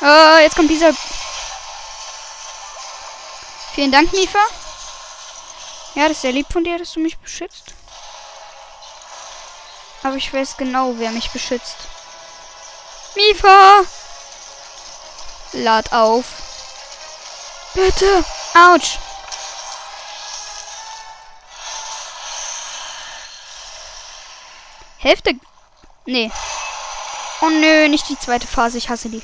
Ah, 0.01 0.39
jetzt 0.41 0.55
kommt 0.55 0.71
dieser... 0.71 0.91
Vielen 3.75 3.91
Dank, 3.91 4.11
Mifa. 4.11 4.39
Ja, 5.95 6.03
das 6.07 6.17
ist 6.17 6.21
sehr 6.21 6.31
lieb 6.31 6.47
von 6.51 6.63
dir, 6.63 6.77
dass 6.77 6.93
du 6.93 6.99
mich 6.99 7.17
beschützt. 7.17 7.73
Aber 10.03 10.15
ich 10.15 10.33
weiß 10.33 10.57
genau, 10.57 10.93
wer 10.97 11.11
mich 11.11 11.29
beschützt. 11.31 11.75
Mifa! 13.15 13.81
Lad 15.53 15.91
auf. 15.91 16.25
Bitte. 17.73 18.23
Autsch. 18.53 18.97
Hälfte. 24.97 25.33
Nee. 26.05 26.31
Oh 27.41 27.49
nö, 27.49 27.87
nicht 27.89 28.07
die 28.07 28.17
zweite 28.17 28.47
Phase. 28.47 28.77
Ich 28.77 28.89
hasse 28.89 29.09
die. 29.09 29.21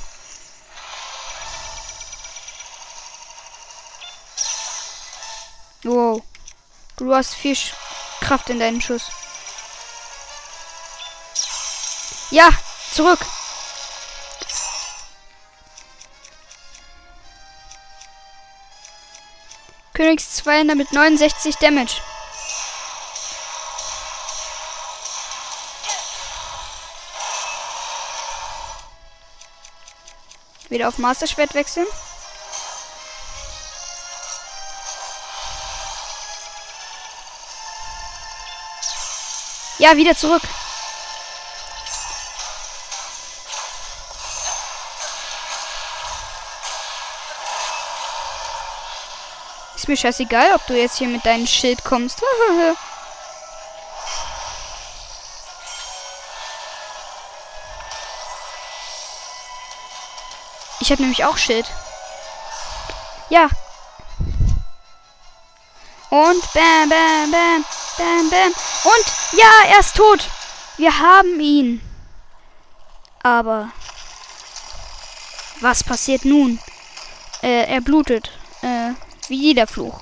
Du 7.08 7.16
hast 7.16 7.36
viel 7.36 7.56
Sch 7.56 7.74
Kraft 8.20 8.50
in 8.50 8.60
deinen 8.60 8.82
Schuss. 8.82 9.04
Ja, 12.32 12.50
zurück. 12.92 13.20
Königs 19.94 20.34
200 20.36 20.76
mit 20.76 20.92
69 20.92 21.56
Damage. 21.56 22.02
Wieder 30.68 30.90
auf 30.90 30.98
Masterschwert 30.98 31.54
wechseln. 31.54 31.88
Ja, 39.80 39.96
wieder 39.96 40.16
zurück. 40.16 40.42
Ist 49.76 49.88
mir 49.88 49.96
scheißegal, 49.96 50.56
ob 50.56 50.66
du 50.66 50.76
jetzt 50.76 50.98
hier 50.98 51.08
mit 51.08 51.24
deinem 51.26 51.46
Schild 51.46 51.84
kommst. 51.84 52.24
ich 60.80 60.92
habe 60.92 61.04
nämlich 61.04 61.24
auch 61.24 61.38
Schild. 61.38 61.68
Ja. 63.30 63.48
Und 66.10 66.54
bam, 66.54 66.90
bam, 66.90 67.32
bam, 67.32 67.66
bam, 67.98 68.30
bam. 68.30 68.54
Und 68.84 69.06
ja, 69.34 69.52
er 69.68 69.80
ist 69.80 69.96
tot. 69.96 70.30
Wir 70.78 70.98
haben 70.98 71.40
ihn. 71.40 71.82
Aber 73.24 73.70
was 75.62 75.84
passiert 75.84 76.24
nun? 76.26 76.60
Äh, 77.42 77.66
er 77.66 77.82
blutet. 77.82 78.32
Äh, 78.62 78.92
wie 79.28 79.42
jeder 79.42 79.68
Fluch. 79.68 80.02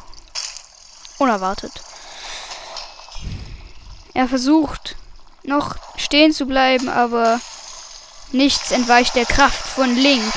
Unerwartet. 1.17 1.71
Er 4.13 4.27
versucht 4.27 4.95
noch 5.43 5.75
stehen 5.97 6.31
zu 6.31 6.45
bleiben, 6.45 6.89
aber 6.89 7.39
nichts 8.31 8.71
entweicht 8.71 9.15
der 9.15 9.25
Kraft 9.25 9.67
von 9.67 9.95
Link. 9.95 10.33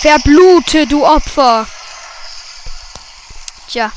Verblute, 0.00 0.86
du 0.86 1.04
Opfer! 1.04 1.66
Tja. 3.68 3.90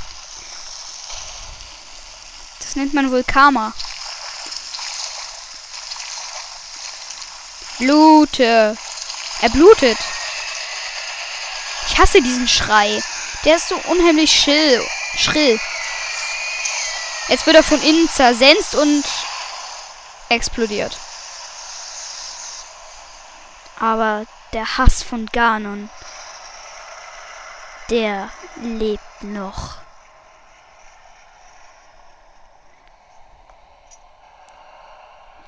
Nennt 2.78 2.94
man 2.94 3.12
wohl 3.12 3.24
Karma. 3.24 3.74
Blute. 7.80 8.78
Er 9.42 9.50
blutet. 9.50 9.98
Ich 11.88 11.98
hasse 11.98 12.22
diesen 12.22 12.48
Schrei. 12.48 13.02
Der 13.46 13.56
ist 13.56 13.70
so 13.70 13.76
unheimlich 13.88 14.32
schrill. 14.32 14.86
schrill. 15.16 15.60
Jetzt 17.30 17.48
wird 17.48 17.56
er 17.56 17.64
von 17.64 17.82
innen 17.82 18.08
zersenzt 18.10 18.76
und 18.76 19.04
explodiert. 20.30 20.96
Aber 23.80 24.28
der 24.54 24.78
Hass 24.78 25.02
von 25.02 25.26
Ganon, 25.26 25.90
der 27.90 28.30
lebt 28.58 29.24
noch. 29.24 29.87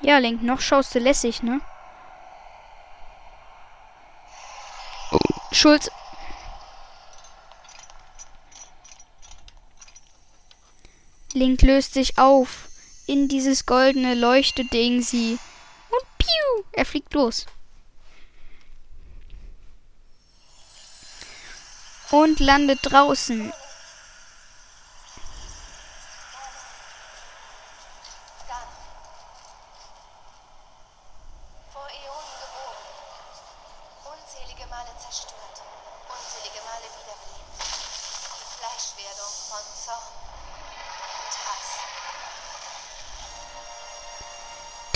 Ja, 0.02 0.18
Link, 0.18 0.42
noch 0.42 0.60
schaust 0.60 0.94
du 0.94 0.98
lässig, 0.98 1.42
ne? 1.42 1.60
Schulz. 5.52 5.90
Link 11.34 11.62
löst 11.62 11.94
sich 11.94 12.18
auf 12.18 12.68
in 13.06 13.28
dieses 13.28 13.66
goldene 13.66 14.14
Leuchteding 14.14 15.02
sie. 15.02 15.38
Und 15.90 16.18
piu, 16.18 16.64
er 16.72 16.86
fliegt 16.86 17.12
los. 17.12 17.46
Und 22.10 22.40
landet 22.40 22.78
draußen 22.82 23.52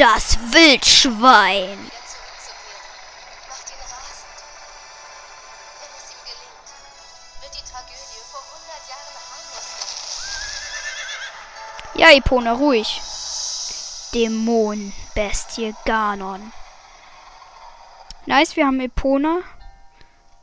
Das 0.05 0.37
Wildschwein. 0.53 1.91
Ja, 11.95 12.11
Epona, 12.11 12.53
ruhig. 12.53 13.01
Dämon, 14.13 14.93
Bestie, 15.15 15.75
Ganon. 15.87 16.53
Nice, 18.27 18.57
wir 18.57 18.67
haben 18.67 18.81
Epona. 18.81 19.39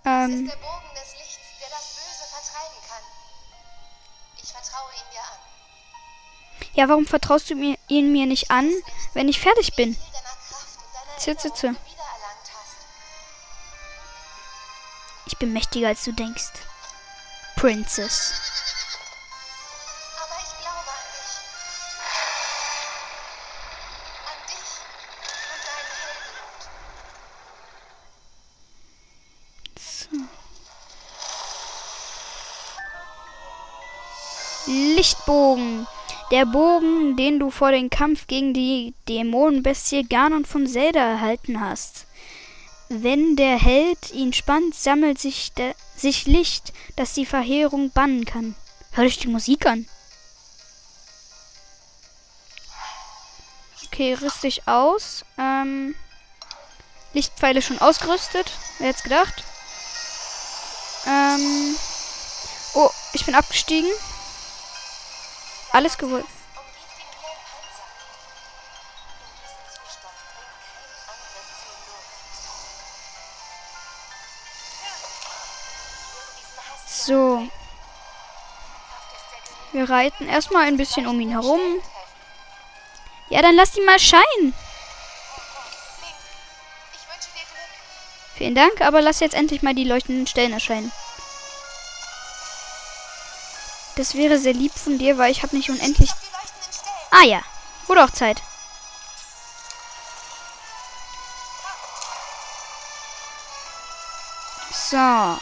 Ähm, 0.06 0.48
das 0.48 0.56
ist 0.56 0.56
der 0.56 0.56
Bogen 0.56 0.96
des 0.96 1.14
Lichts, 1.20 1.38
der 1.60 1.70
das 1.70 1.86
Böse 1.94 2.26
vertreiben 2.32 2.78
kann. 2.90 3.04
Ich 4.42 4.52
vertraue 4.52 4.92
ihn 4.92 5.12
dir 5.12 5.20
an. 5.20 6.72
Ja, 6.74 6.90
warum 6.90 7.06
vertraust 7.06 7.52
du 7.52 7.54
mir, 7.54 7.78
ihn 7.90 8.12
mir 8.12 8.26
nicht 8.26 8.50
an, 8.50 8.72
wenn 9.14 9.30
ich 9.30 9.40
fertig 9.40 9.76
bin? 9.76 9.98
Zitze. 11.18 11.76
Ich 15.26 15.38
bin 15.38 15.54
mächtiger 15.54 15.90
als 15.90 16.04
du 16.04 16.12
denkst. 16.12 16.52
Princess. 17.56 18.34
Lichtbogen. 34.68 35.88
Der 36.32 36.46
Bogen, 36.46 37.18
den 37.18 37.40
du 37.40 37.52
vor 37.52 37.72
dem 37.72 37.90
Kampf 37.90 38.26
gegen 38.26 38.54
die 38.54 38.94
Dämonenbestie 39.10 40.04
Ganon 40.04 40.46
von 40.46 40.66
Zelda 40.66 41.02
erhalten 41.02 41.60
hast. 41.60 42.06
Wenn 42.88 43.36
der 43.36 43.60
Held 43.60 44.12
ihn 44.14 44.32
spannt, 44.32 44.74
sammelt 44.74 45.20
sich, 45.20 45.52
sich 45.98 46.26
Licht, 46.28 46.72
das 46.96 47.14
die 47.14 47.26
Verheerung 47.26 47.92
bannen 47.92 48.24
kann. 48.24 48.56
Hör 48.92 49.04
dich 49.04 49.18
die 49.18 49.28
Musik 49.28 49.66
an. 49.66 49.86
Okay, 53.88 54.14
rüst 54.14 54.44
dich 54.44 54.66
aus. 54.70 55.26
Ähm, 55.38 55.96
Lichtpfeile 57.14 57.62
schon 57.62 57.80
ausgerüstet. 57.80 58.50
Wer 58.78 58.88
hätte 58.88 59.04
gedacht? 59.04 59.44
Ähm, 61.06 61.76
oh, 62.74 62.90
ich 63.12 63.26
bin 63.26 63.36
abgestiegen. 63.36 63.92
Alles 65.72 65.98
geholt. 65.98 66.26
So. 76.88 77.48
Wir 79.72 79.90
reiten 79.90 80.28
erstmal 80.28 80.68
ein 80.68 80.78
bisschen 80.78 81.08
um 81.08 81.20
ihn 81.20 81.32
herum. 81.32 81.82
Ja, 83.30 83.42
dann 83.42 83.56
lass 83.56 83.78
ihn 83.78 83.86
mal 83.86 83.98
scheinen. 83.98 84.54
Vielen 88.36 88.56
Dank, 88.56 88.82
aber 88.82 89.02
lass 89.02 89.20
jetzt 89.20 89.36
endlich 89.36 89.62
mal 89.62 89.74
die 89.74 89.86
leuchtenden 89.86 90.28
Stellen 90.28 90.52
erscheinen. 90.52 90.92
Das 94.02 94.16
wäre 94.16 94.40
sehr 94.40 94.54
lieb 94.54 94.74
von 94.74 94.98
dir, 94.98 95.20
weil 95.20 95.32
ich 95.32 95.44
habe 95.44 95.56
nicht 95.56 95.70
unendlich... 95.70 96.10
Ah 97.12 97.24
ja, 97.24 97.40
wurde 97.86 98.04
auch 98.04 98.10
Zeit. 98.10 98.42
So. 104.72 105.38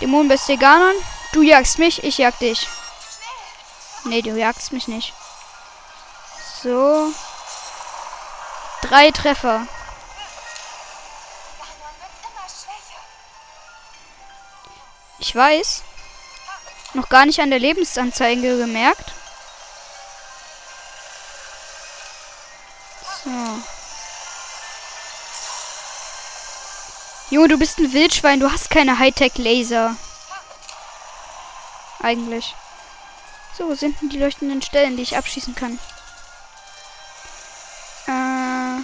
Dämonenbestie 0.00 0.56
Ganon, 0.56 0.94
du 1.32 1.42
jagst 1.42 1.78
mich, 1.78 2.02
ich 2.02 2.16
jag 2.16 2.38
dich. 2.38 2.66
Nee, 4.04 4.22
du 4.22 4.30
jagst 4.30 4.72
mich 4.72 4.88
nicht. 4.88 5.12
So. 6.62 7.12
Drei 8.80 9.10
Treffer. 9.10 9.66
Ich 15.18 15.36
weiß. 15.36 15.82
Noch 16.98 17.08
gar 17.08 17.26
nicht 17.26 17.38
an 17.38 17.50
der 17.50 17.60
Lebensanzeige 17.60 18.58
gemerkt. 18.58 19.12
So. 23.22 23.30
Junge, 27.30 27.46
du 27.46 27.56
bist 27.56 27.78
ein 27.78 27.92
Wildschwein. 27.92 28.40
Du 28.40 28.50
hast 28.50 28.68
keine 28.70 28.98
Hightech-Laser. 28.98 29.94
Eigentlich. 32.00 32.52
So, 33.56 33.68
wo 33.68 33.76
sind 33.76 34.00
denn 34.00 34.08
die 34.08 34.18
leuchtenden 34.18 34.60
Stellen, 34.60 34.96
die 34.96 35.04
ich 35.04 35.16
abschießen 35.16 35.54
kann? 35.54 35.78
Äh. 38.08 38.82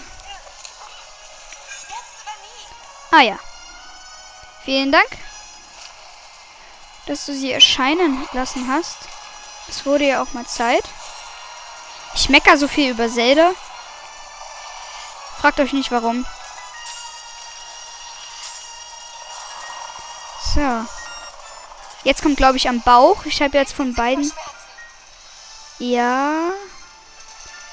Ah 3.10 3.22
ja. 3.22 3.40
Vielen 4.64 4.92
Dank, 4.92 5.08
dass 7.06 7.26
du 7.26 7.34
sie 7.34 7.52
erscheinen 7.52 8.26
lassen 8.32 8.68
hast. 8.68 8.96
Es 9.68 9.84
wurde 9.86 10.04
ja 10.04 10.22
auch 10.22 10.32
mal 10.32 10.46
Zeit. 10.46 10.84
Ich 12.14 12.28
mecker 12.28 12.56
so 12.56 12.68
viel 12.68 12.90
über 12.90 13.08
Zelda. 13.08 13.52
Fragt 15.38 15.60
euch 15.60 15.72
nicht 15.72 15.90
warum. 15.90 16.24
So. 20.54 20.86
Jetzt 22.04 22.22
kommt, 22.22 22.36
glaube 22.36 22.56
ich, 22.56 22.68
am 22.68 22.80
Bauch. 22.82 23.24
Ich 23.24 23.42
habe 23.42 23.58
jetzt 23.58 23.74
von 23.74 23.94
beiden. 23.94 24.30
Ja. 25.78 26.50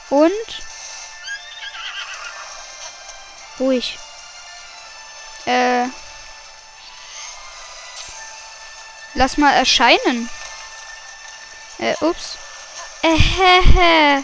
Und. 0.09 0.31
Ruhig. 3.59 3.99
Äh. 5.45 5.85
Lass 9.13 9.37
mal 9.37 9.53
erscheinen. 9.53 10.29
Äh, 11.79 11.95
ups. 12.01 12.37
Äh, 13.01 13.17
äh. 13.73 14.21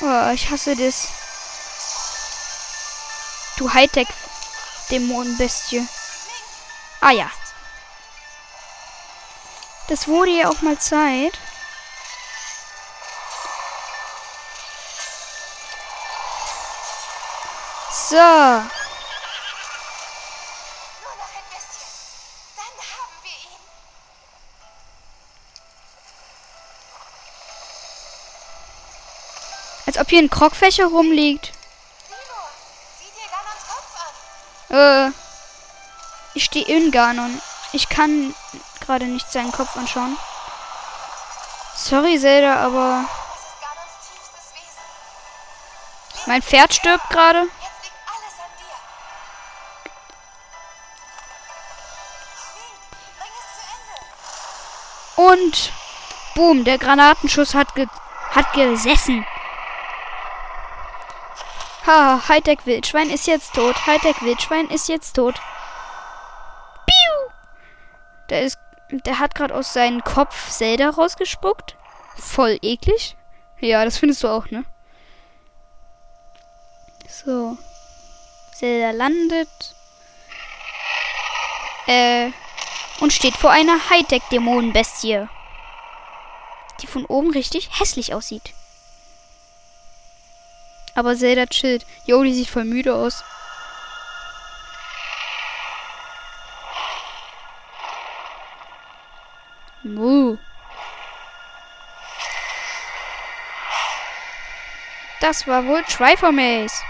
Oh, 0.00 0.30
ich 0.32 0.50
hasse 0.50 0.74
das. 0.76 1.08
Du 3.56 3.72
Hightech-Dämonenbestie. 3.72 5.86
Ah 7.00 7.10
ja. 7.10 7.30
Das 9.88 10.06
wurde 10.08 10.30
ja 10.30 10.48
auch 10.48 10.62
mal 10.62 10.78
Zeit. 10.78 11.38
So. 18.08 18.75
Als 29.86 29.98
ob 29.98 30.10
hier 30.10 30.18
ein 30.18 30.30
Krogfächer 30.30 30.86
rumliegt. 30.86 31.52
Äh. 34.70 35.10
Ich 36.34 36.44
stehe 36.44 36.66
in 36.66 36.90
Ganon. 36.90 37.40
Ich 37.72 37.88
kann 37.88 38.34
gerade 38.80 39.06
nicht 39.06 39.30
seinen 39.32 39.52
Kopf 39.52 39.76
anschauen. 39.76 40.18
Sorry, 41.74 42.18
Zelda, 42.18 42.56
aber. 42.56 43.04
Mein 46.26 46.42
Pferd 46.42 46.74
stirbt 46.74 47.08
gerade. 47.08 47.48
Und 55.14 55.72
boom, 56.34 56.64
der 56.64 56.78
Granatenschuss 56.78 57.54
hat 57.54 57.74
ge 57.74 57.86
hat 58.34 58.52
gesessen. 58.52 59.24
Ha, 61.86 62.28
Hightech 62.28 62.66
Wildschwein 62.66 63.10
ist 63.10 63.26
jetzt 63.26 63.54
tot. 63.54 63.86
Hightech 63.86 64.20
Wildschwein 64.22 64.68
ist 64.70 64.88
jetzt 64.88 65.14
tot. 65.14 65.36
Piu! 66.86 67.32
Der 68.28 68.42
ist 68.42 68.58
der 68.90 69.18
hat 69.18 69.34
gerade 69.34 69.54
aus 69.54 69.72
seinem 69.72 70.02
Kopf 70.04 70.50
Zelda 70.50 70.90
rausgespuckt. 70.90 71.76
Voll 72.16 72.58
eklig. 72.62 73.16
Ja, 73.60 73.84
das 73.84 73.98
findest 73.98 74.22
du 74.22 74.28
auch, 74.28 74.50
ne? 74.50 74.64
So. 77.08 77.56
Zelda 78.54 78.90
landet. 78.92 79.48
Äh. 81.86 82.30
Und 83.00 83.12
steht 83.12 83.36
vor 83.36 83.50
einer 83.50 83.90
Hightech-Dämonenbestie. 83.90 85.28
Die 86.80 86.86
von 86.86 87.04
oben 87.04 87.30
richtig 87.30 87.78
hässlich 87.78 88.14
aussieht. 88.14 88.54
Aber 90.96 91.14
Zelda 91.14 91.46
chillt. 91.46 91.86
Jo, 92.06 92.24
die 92.24 92.34
sieht 92.34 92.48
voll 92.48 92.64
müde 92.64 92.94
aus. 92.94 93.22
Mu. 99.82 100.38
Das 105.20 105.46
war 105.46 105.66
wohl 105.66 105.82
Triformace. 105.84 106.82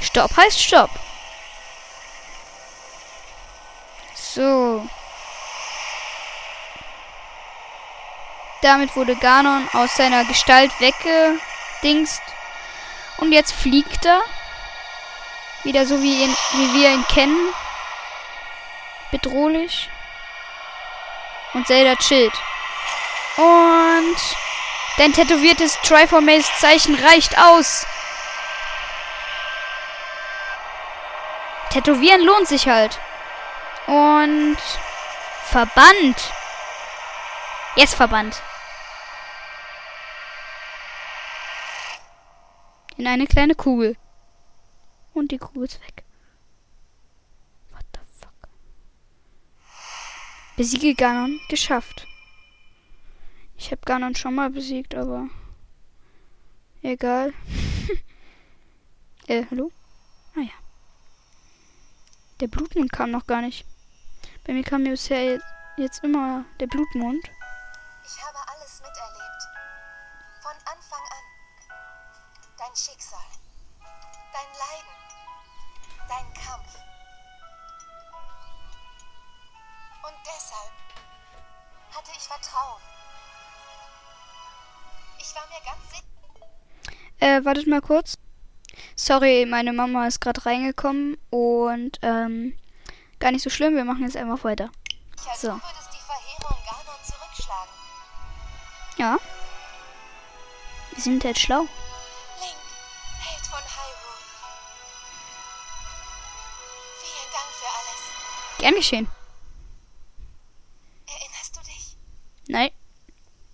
Stopp 0.00 0.36
heißt 0.36 0.60
Stopp. 0.60 0.90
So. 4.14 4.63
Damit 8.64 8.96
wurde 8.96 9.14
Ganon 9.14 9.68
aus 9.74 9.94
seiner 9.94 10.24
Gestalt 10.24 10.72
weggedingst. 10.80 12.22
Und 13.18 13.30
jetzt 13.30 13.52
fliegt 13.52 14.06
er. 14.06 14.22
Wieder 15.64 15.84
so 15.84 16.00
wie, 16.00 16.22
ihn, 16.22 16.34
wie 16.52 16.72
wir 16.72 16.92
ihn 16.92 17.06
kennen. 17.08 17.52
Bedrohlich. 19.10 19.90
Und 21.52 21.66
Zelda 21.66 21.94
chillt. 21.96 22.32
Und 23.36 24.16
dein 24.96 25.12
tätowiertes 25.12 25.78
Triformace-Zeichen 25.82 26.94
reicht 26.94 27.36
aus. 27.38 27.86
Tätowieren 31.68 32.22
lohnt 32.22 32.48
sich 32.48 32.66
halt. 32.66 32.98
Und 33.86 34.56
Verband. 35.50 36.16
Jetzt 37.76 37.94
Verband. 37.94 38.40
In 42.96 43.06
eine 43.06 43.26
kleine 43.26 43.54
Kugel. 43.54 43.96
Und 45.14 45.32
die 45.32 45.38
Kugel 45.38 45.64
ist 45.64 45.80
weg. 45.82 46.04
What 47.70 47.84
the 47.92 48.00
fuck? 48.20 48.48
Besiege 50.56 50.94
Ganon. 50.94 51.40
Geschafft. 51.48 52.06
Ich 53.56 53.70
habe 53.70 53.82
Ganon 53.84 54.14
schon 54.14 54.34
mal 54.34 54.50
besiegt, 54.50 54.94
aber... 54.94 55.28
Egal. 56.82 57.32
äh, 59.26 59.44
hallo? 59.50 59.72
Ah 60.36 60.40
ja. 60.40 60.52
Der 62.40 62.48
Blutmond 62.48 62.92
kam 62.92 63.10
noch 63.10 63.26
gar 63.26 63.40
nicht. 63.40 63.64
Bei 64.44 64.52
mir 64.52 64.62
kam 64.62 64.82
mir 64.82 64.90
bisher 64.90 65.40
jetzt 65.76 66.04
immer 66.04 66.44
der 66.60 66.66
Blutmond. 66.66 67.30
Dein 72.74 72.82
Schicksal. 72.82 73.20
Dein 74.32 74.50
Leiden. 74.58 74.94
Dein 76.08 76.34
Kampf. 76.34 76.74
Und 80.02 80.14
deshalb 80.26 80.72
hatte 81.94 82.10
ich 82.16 82.22
Vertrauen. 82.24 82.80
Ich 85.20 85.34
war 85.36 85.42
mir 85.46 85.64
ganz 85.64 85.88
sicher. 85.88 86.02
Äh, 87.20 87.44
wartet 87.44 87.68
mal 87.68 87.80
kurz. 87.80 88.18
Sorry, 88.96 89.46
meine 89.46 89.72
Mama 89.72 90.08
ist 90.08 90.20
gerade 90.20 90.44
reingekommen 90.44 91.16
und 91.30 92.00
ähm, 92.02 92.58
gar 93.20 93.30
nicht 93.30 93.44
so 93.44 93.50
schlimm. 93.50 93.76
Wir 93.76 93.84
machen 93.84 94.02
jetzt 94.02 94.16
einfach 94.16 94.42
weiter. 94.42 94.70
So. 95.36 95.48
Du 95.48 95.54
würdest 95.54 95.90
die 95.92 96.00
Verheerung 96.00 96.58
Ganon 96.66 97.04
zurückschlagen. 97.04 97.74
Ja. 98.96 99.18
Wir 100.90 101.02
sind 101.02 101.22
jetzt 101.22 101.40
schlau. 101.40 101.68
Dank 107.44 107.54
für 107.56 107.66
alles. 107.66 108.58
Gern 108.58 108.74
geschehen. 108.74 109.08
Erinnerst 111.06 111.56
du 111.56 111.60
dich? 111.60 111.96
Nein. 112.48 112.70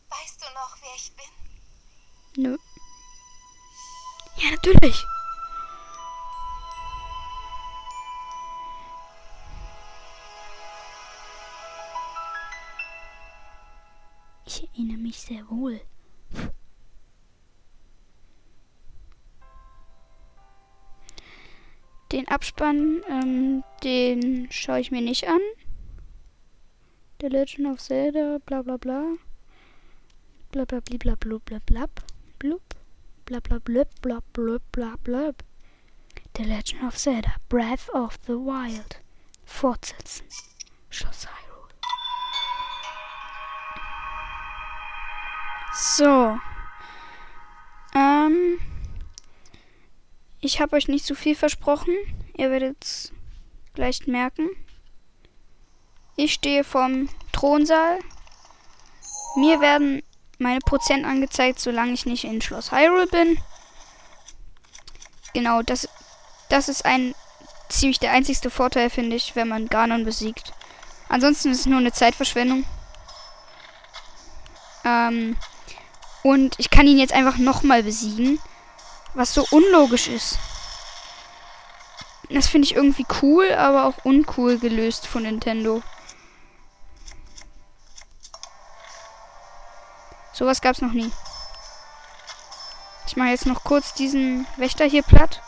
Weißt 0.08 0.40
du 0.40 0.46
noch, 0.54 0.76
wer 0.80 0.94
ich 0.96 1.12
bin? 1.16 2.42
Nö. 2.44 2.58
Ja, 4.36 4.50
natürlich. 4.52 5.04
Ich 14.46 14.68
erinnere 14.68 14.98
mich 14.98 15.20
sehr 15.20 15.48
wohl. 15.48 15.80
Abspann, 22.60 23.02
ähm, 23.08 23.64
den 23.82 24.48
schaue 24.50 24.80
ich 24.80 24.90
mir 24.90 25.00
nicht 25.00 25.26
an. 25.26 25.40
The 27.22 27.28
Legend 27.28 27.68
of 27.68 27.80
Zelda, 27.80 28.38
bla 28.44 28.60
bla 28.60 28.76
bla. 28.76 29.14
Bla 30.52 30.66
bla 30.66 30.80
bla 30.80 30.96
bla 30.98 31.14
bla 31.14 31.36
bla 31.38 31.58
bla 31.64 31.86
blub. 32.38 32.62
Bla 33.24 33.40
bla 33.40 33.58
blub 33.60 33.88
bla 34.02 34.20
blub 34.34 34.62
bla 34.72 34.96
blub. 35.02 35.36
The 36.36 36.44
Legend 36.44 36.84
of 36.84 36.98
Zelda, 36.98 37.36
Breath 37.48 37.88
of 37.94 38.18
the 38.26 38.34
Wild. 38.34 39.00
Fortsetzen. 39.46 40.26
Schloss 40.90 41.26
Hyrule. 41.26 41.74
So. 45.72 46.38
Ähm. 47.94 48.58
Ich 50.40 50.60
habe 50.60 50.76
euch 50.76 50.88
nicht 50.88 51.06
zu 51.06 51.14
viel 51.14 51.34
versprochen. 51.34 51.94
Ihr 52.40 52.50
werdet 52.50 52.82
es 52.82 53.12
gleich 53.74 54.06
merken. 54.06 54.48
Ich 56.16 56.32
stehe 56.32 56.64
vom 56.64 57.10
Thronsaal. 57.32 57.98
Mir 59.36 59.60
werden 59.60 60.02
meine 60.38 60.60
Prozent 60.60 61.04
angezeigt, 61.04 61.60
solange 61.60 61.92
ich 61.92 62.06
nicht 62.06 62.24
in 62.24 62.40
Schloss 62.40 62.72
Hyrule 62.72 63.08
bin. 63.08 63.38
Genau, 65.34 65.60
das, 65.60 65.86
das 66.48 66.70
ist 66.70 66.86
ein 66.86 67.14
ziemlich 67.68 67.98
der 67.98 68.12
einzigste 68.12 68.48
Vorteil, 68.48 68.88
finde 68.88 69.16
ich, 69.16 69.36
wenn 69.36 69.48
man 69.48 69.66
Ganon 69.66 70.06
besiegt. 70.06 70.54
Ansonsten 71.10 71.50
ist 71.50 71.60
es 71.60 71.66
nur 71.66 71.80
eine 71.80 71.92
Zeitverschwendung. 71.92 72.64
Ähm, 74.86 75.36
und 76.22 76.58
ich 76.58 76.70
kann 76.70 76.86
ihn 76.86 76.98
jetzt 76.98 77.12
einfach 77.12 77.36
nochmal 77.36 77.82
besiegen. 77.82 78.38
Was 79.12 79.34
so 79.34 79.46
unlogisch 79.50 80.08
ist. 80.08 80.38
Das 82.32 82.46
finde 82.46 82.66
ich 82.66 82.76
irgendwie 82.76 83.06
cool, 83.22 83.52
aber 83.52 83.86
auch 83.86 84.04
uncool 84.04 84.58
gelöst 84.58 85.06
von 85.06 85.24
Nintendo. 85.24 85.82
Sowas 90.32 90.60
gab 90.60 90.74
es 90.74 90.80
noch 90.80 90.92
nie. 90.92 91.10
Ich 93.06 93.16
mache 93.16 93.30
jetzt 93.30 93.46
noch 93.46 93.64
kurz 93.64 93.94
diesen 93.94 94.46
Wächter 94.56 94.84
hier 94.84 95.02
platt. 95.02 95.42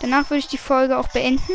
Danach 0.00 0.30
würde 0.30 0.38
ich 0.38 0.48
die 0.48 0.58
Folge 0.58 0.98
auch 0.98 1.08
beenden. 1.08 1.52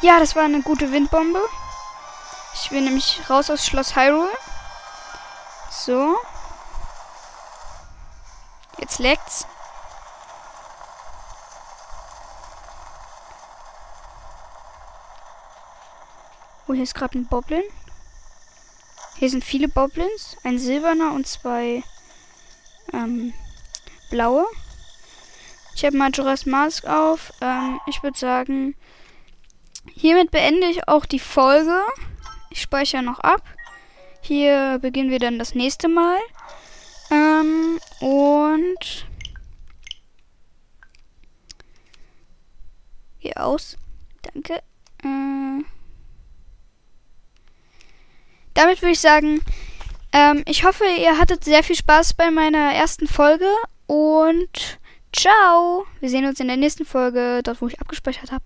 Ja, 0.00 0.20
das 0.20 0.36
war 0.36 0.44
eine 0.44 0.62
gute 0.62 0.92
Windbombe. 0.92 1.40
Ich 2.54 2.70
will 2.70 2.82
nämlich 2.82 3.20
raus 3.28 3.50
aus 3.50 3.66
Schloss 3.66 3.96
Hyrule. 3.96 4.30
So. 5.70 6.16
Jetzt 8.78 8.98
leckt's. 8.98 9.46
Oh, 16.66 16.74
hier 16.74 16.82
ist 16.82 16.94
gerade 16.94 17.18
ein 17.18 17.26
Boblin. 17.26 17.62
Hier 19.16 19.30
sind 19.30 19.44
viele 19.44 19.68
Boblins. 19.68 20.36
Ein 20.44 20.58
silberner 20.58 21.12
und 21.12 21.26
zwei 21.26 21.82
ähm, 22.92 23.32
blaue. 24.10 24.46
Ich 25.74 25.84
habe 25.84 25.96
Majora's 25.96 26.44
Mask 26.44 26.84
auf. 26.86 27.32
Ähm, 27.40 27.80
ich 27.86 28.02
würde 28.02 28.18
sagen, 28.18 28.74
hiermit 29.94 30.30
beende 30.30 30.66
ich 30.66 30.88
auch 30.88 31.06
die 31.06 31.18
Folge. 31.18 31.80
Ich 32.50 32.60
speichere 32.60 33.02
noch 33.02 33.20
ab. 33.20 33.42
Hier 34.20 34.78
beginnen 34.80 35.10
wir 35.10 35.18
dann 35.18 35.38
das 35.38 35.54
nächste 35.54 35.88
Mal. 35.88 36.18
Ähm, 37.10 37.78
und 38.00 39.06
Geh 43.20 43.34
aus. 43.34 43.76
Danke. 44.22 44.62
Äh, 45.02 45.64
damit 48.54 48.80
würde 48.82 48.92
ich 48.92 49.00
sagen, 49.00 49.40
ähm, 50.12 50.42
ich 50.46 50.64
hoffe, 50.64 50.84
ihr 50.84 51.18
hattet 51.18 51.44
sehr 51.44 51.62
viel 51.62 51.76
Spaß 51.76 52.14
bei 52.14 52.30
meiner 52.30 52.72
ersten 52.72 53.06
Folge 53.06 53.48
und 53.86 54.78
ciao. 55.12 55.86
Wir 56.00 56.08
sehen 56.08 56.26
uns 56.26 56.40
in 56.40 56.48
der 56.48 56.56
nächsten 56.56 56.84
Folge, 56.84 57.40
dort 57.42 57.60
wo 57.60 57.66
ich 57.66 57.80
abgespeichert 57.80 58.32
habe. 58.32 58.44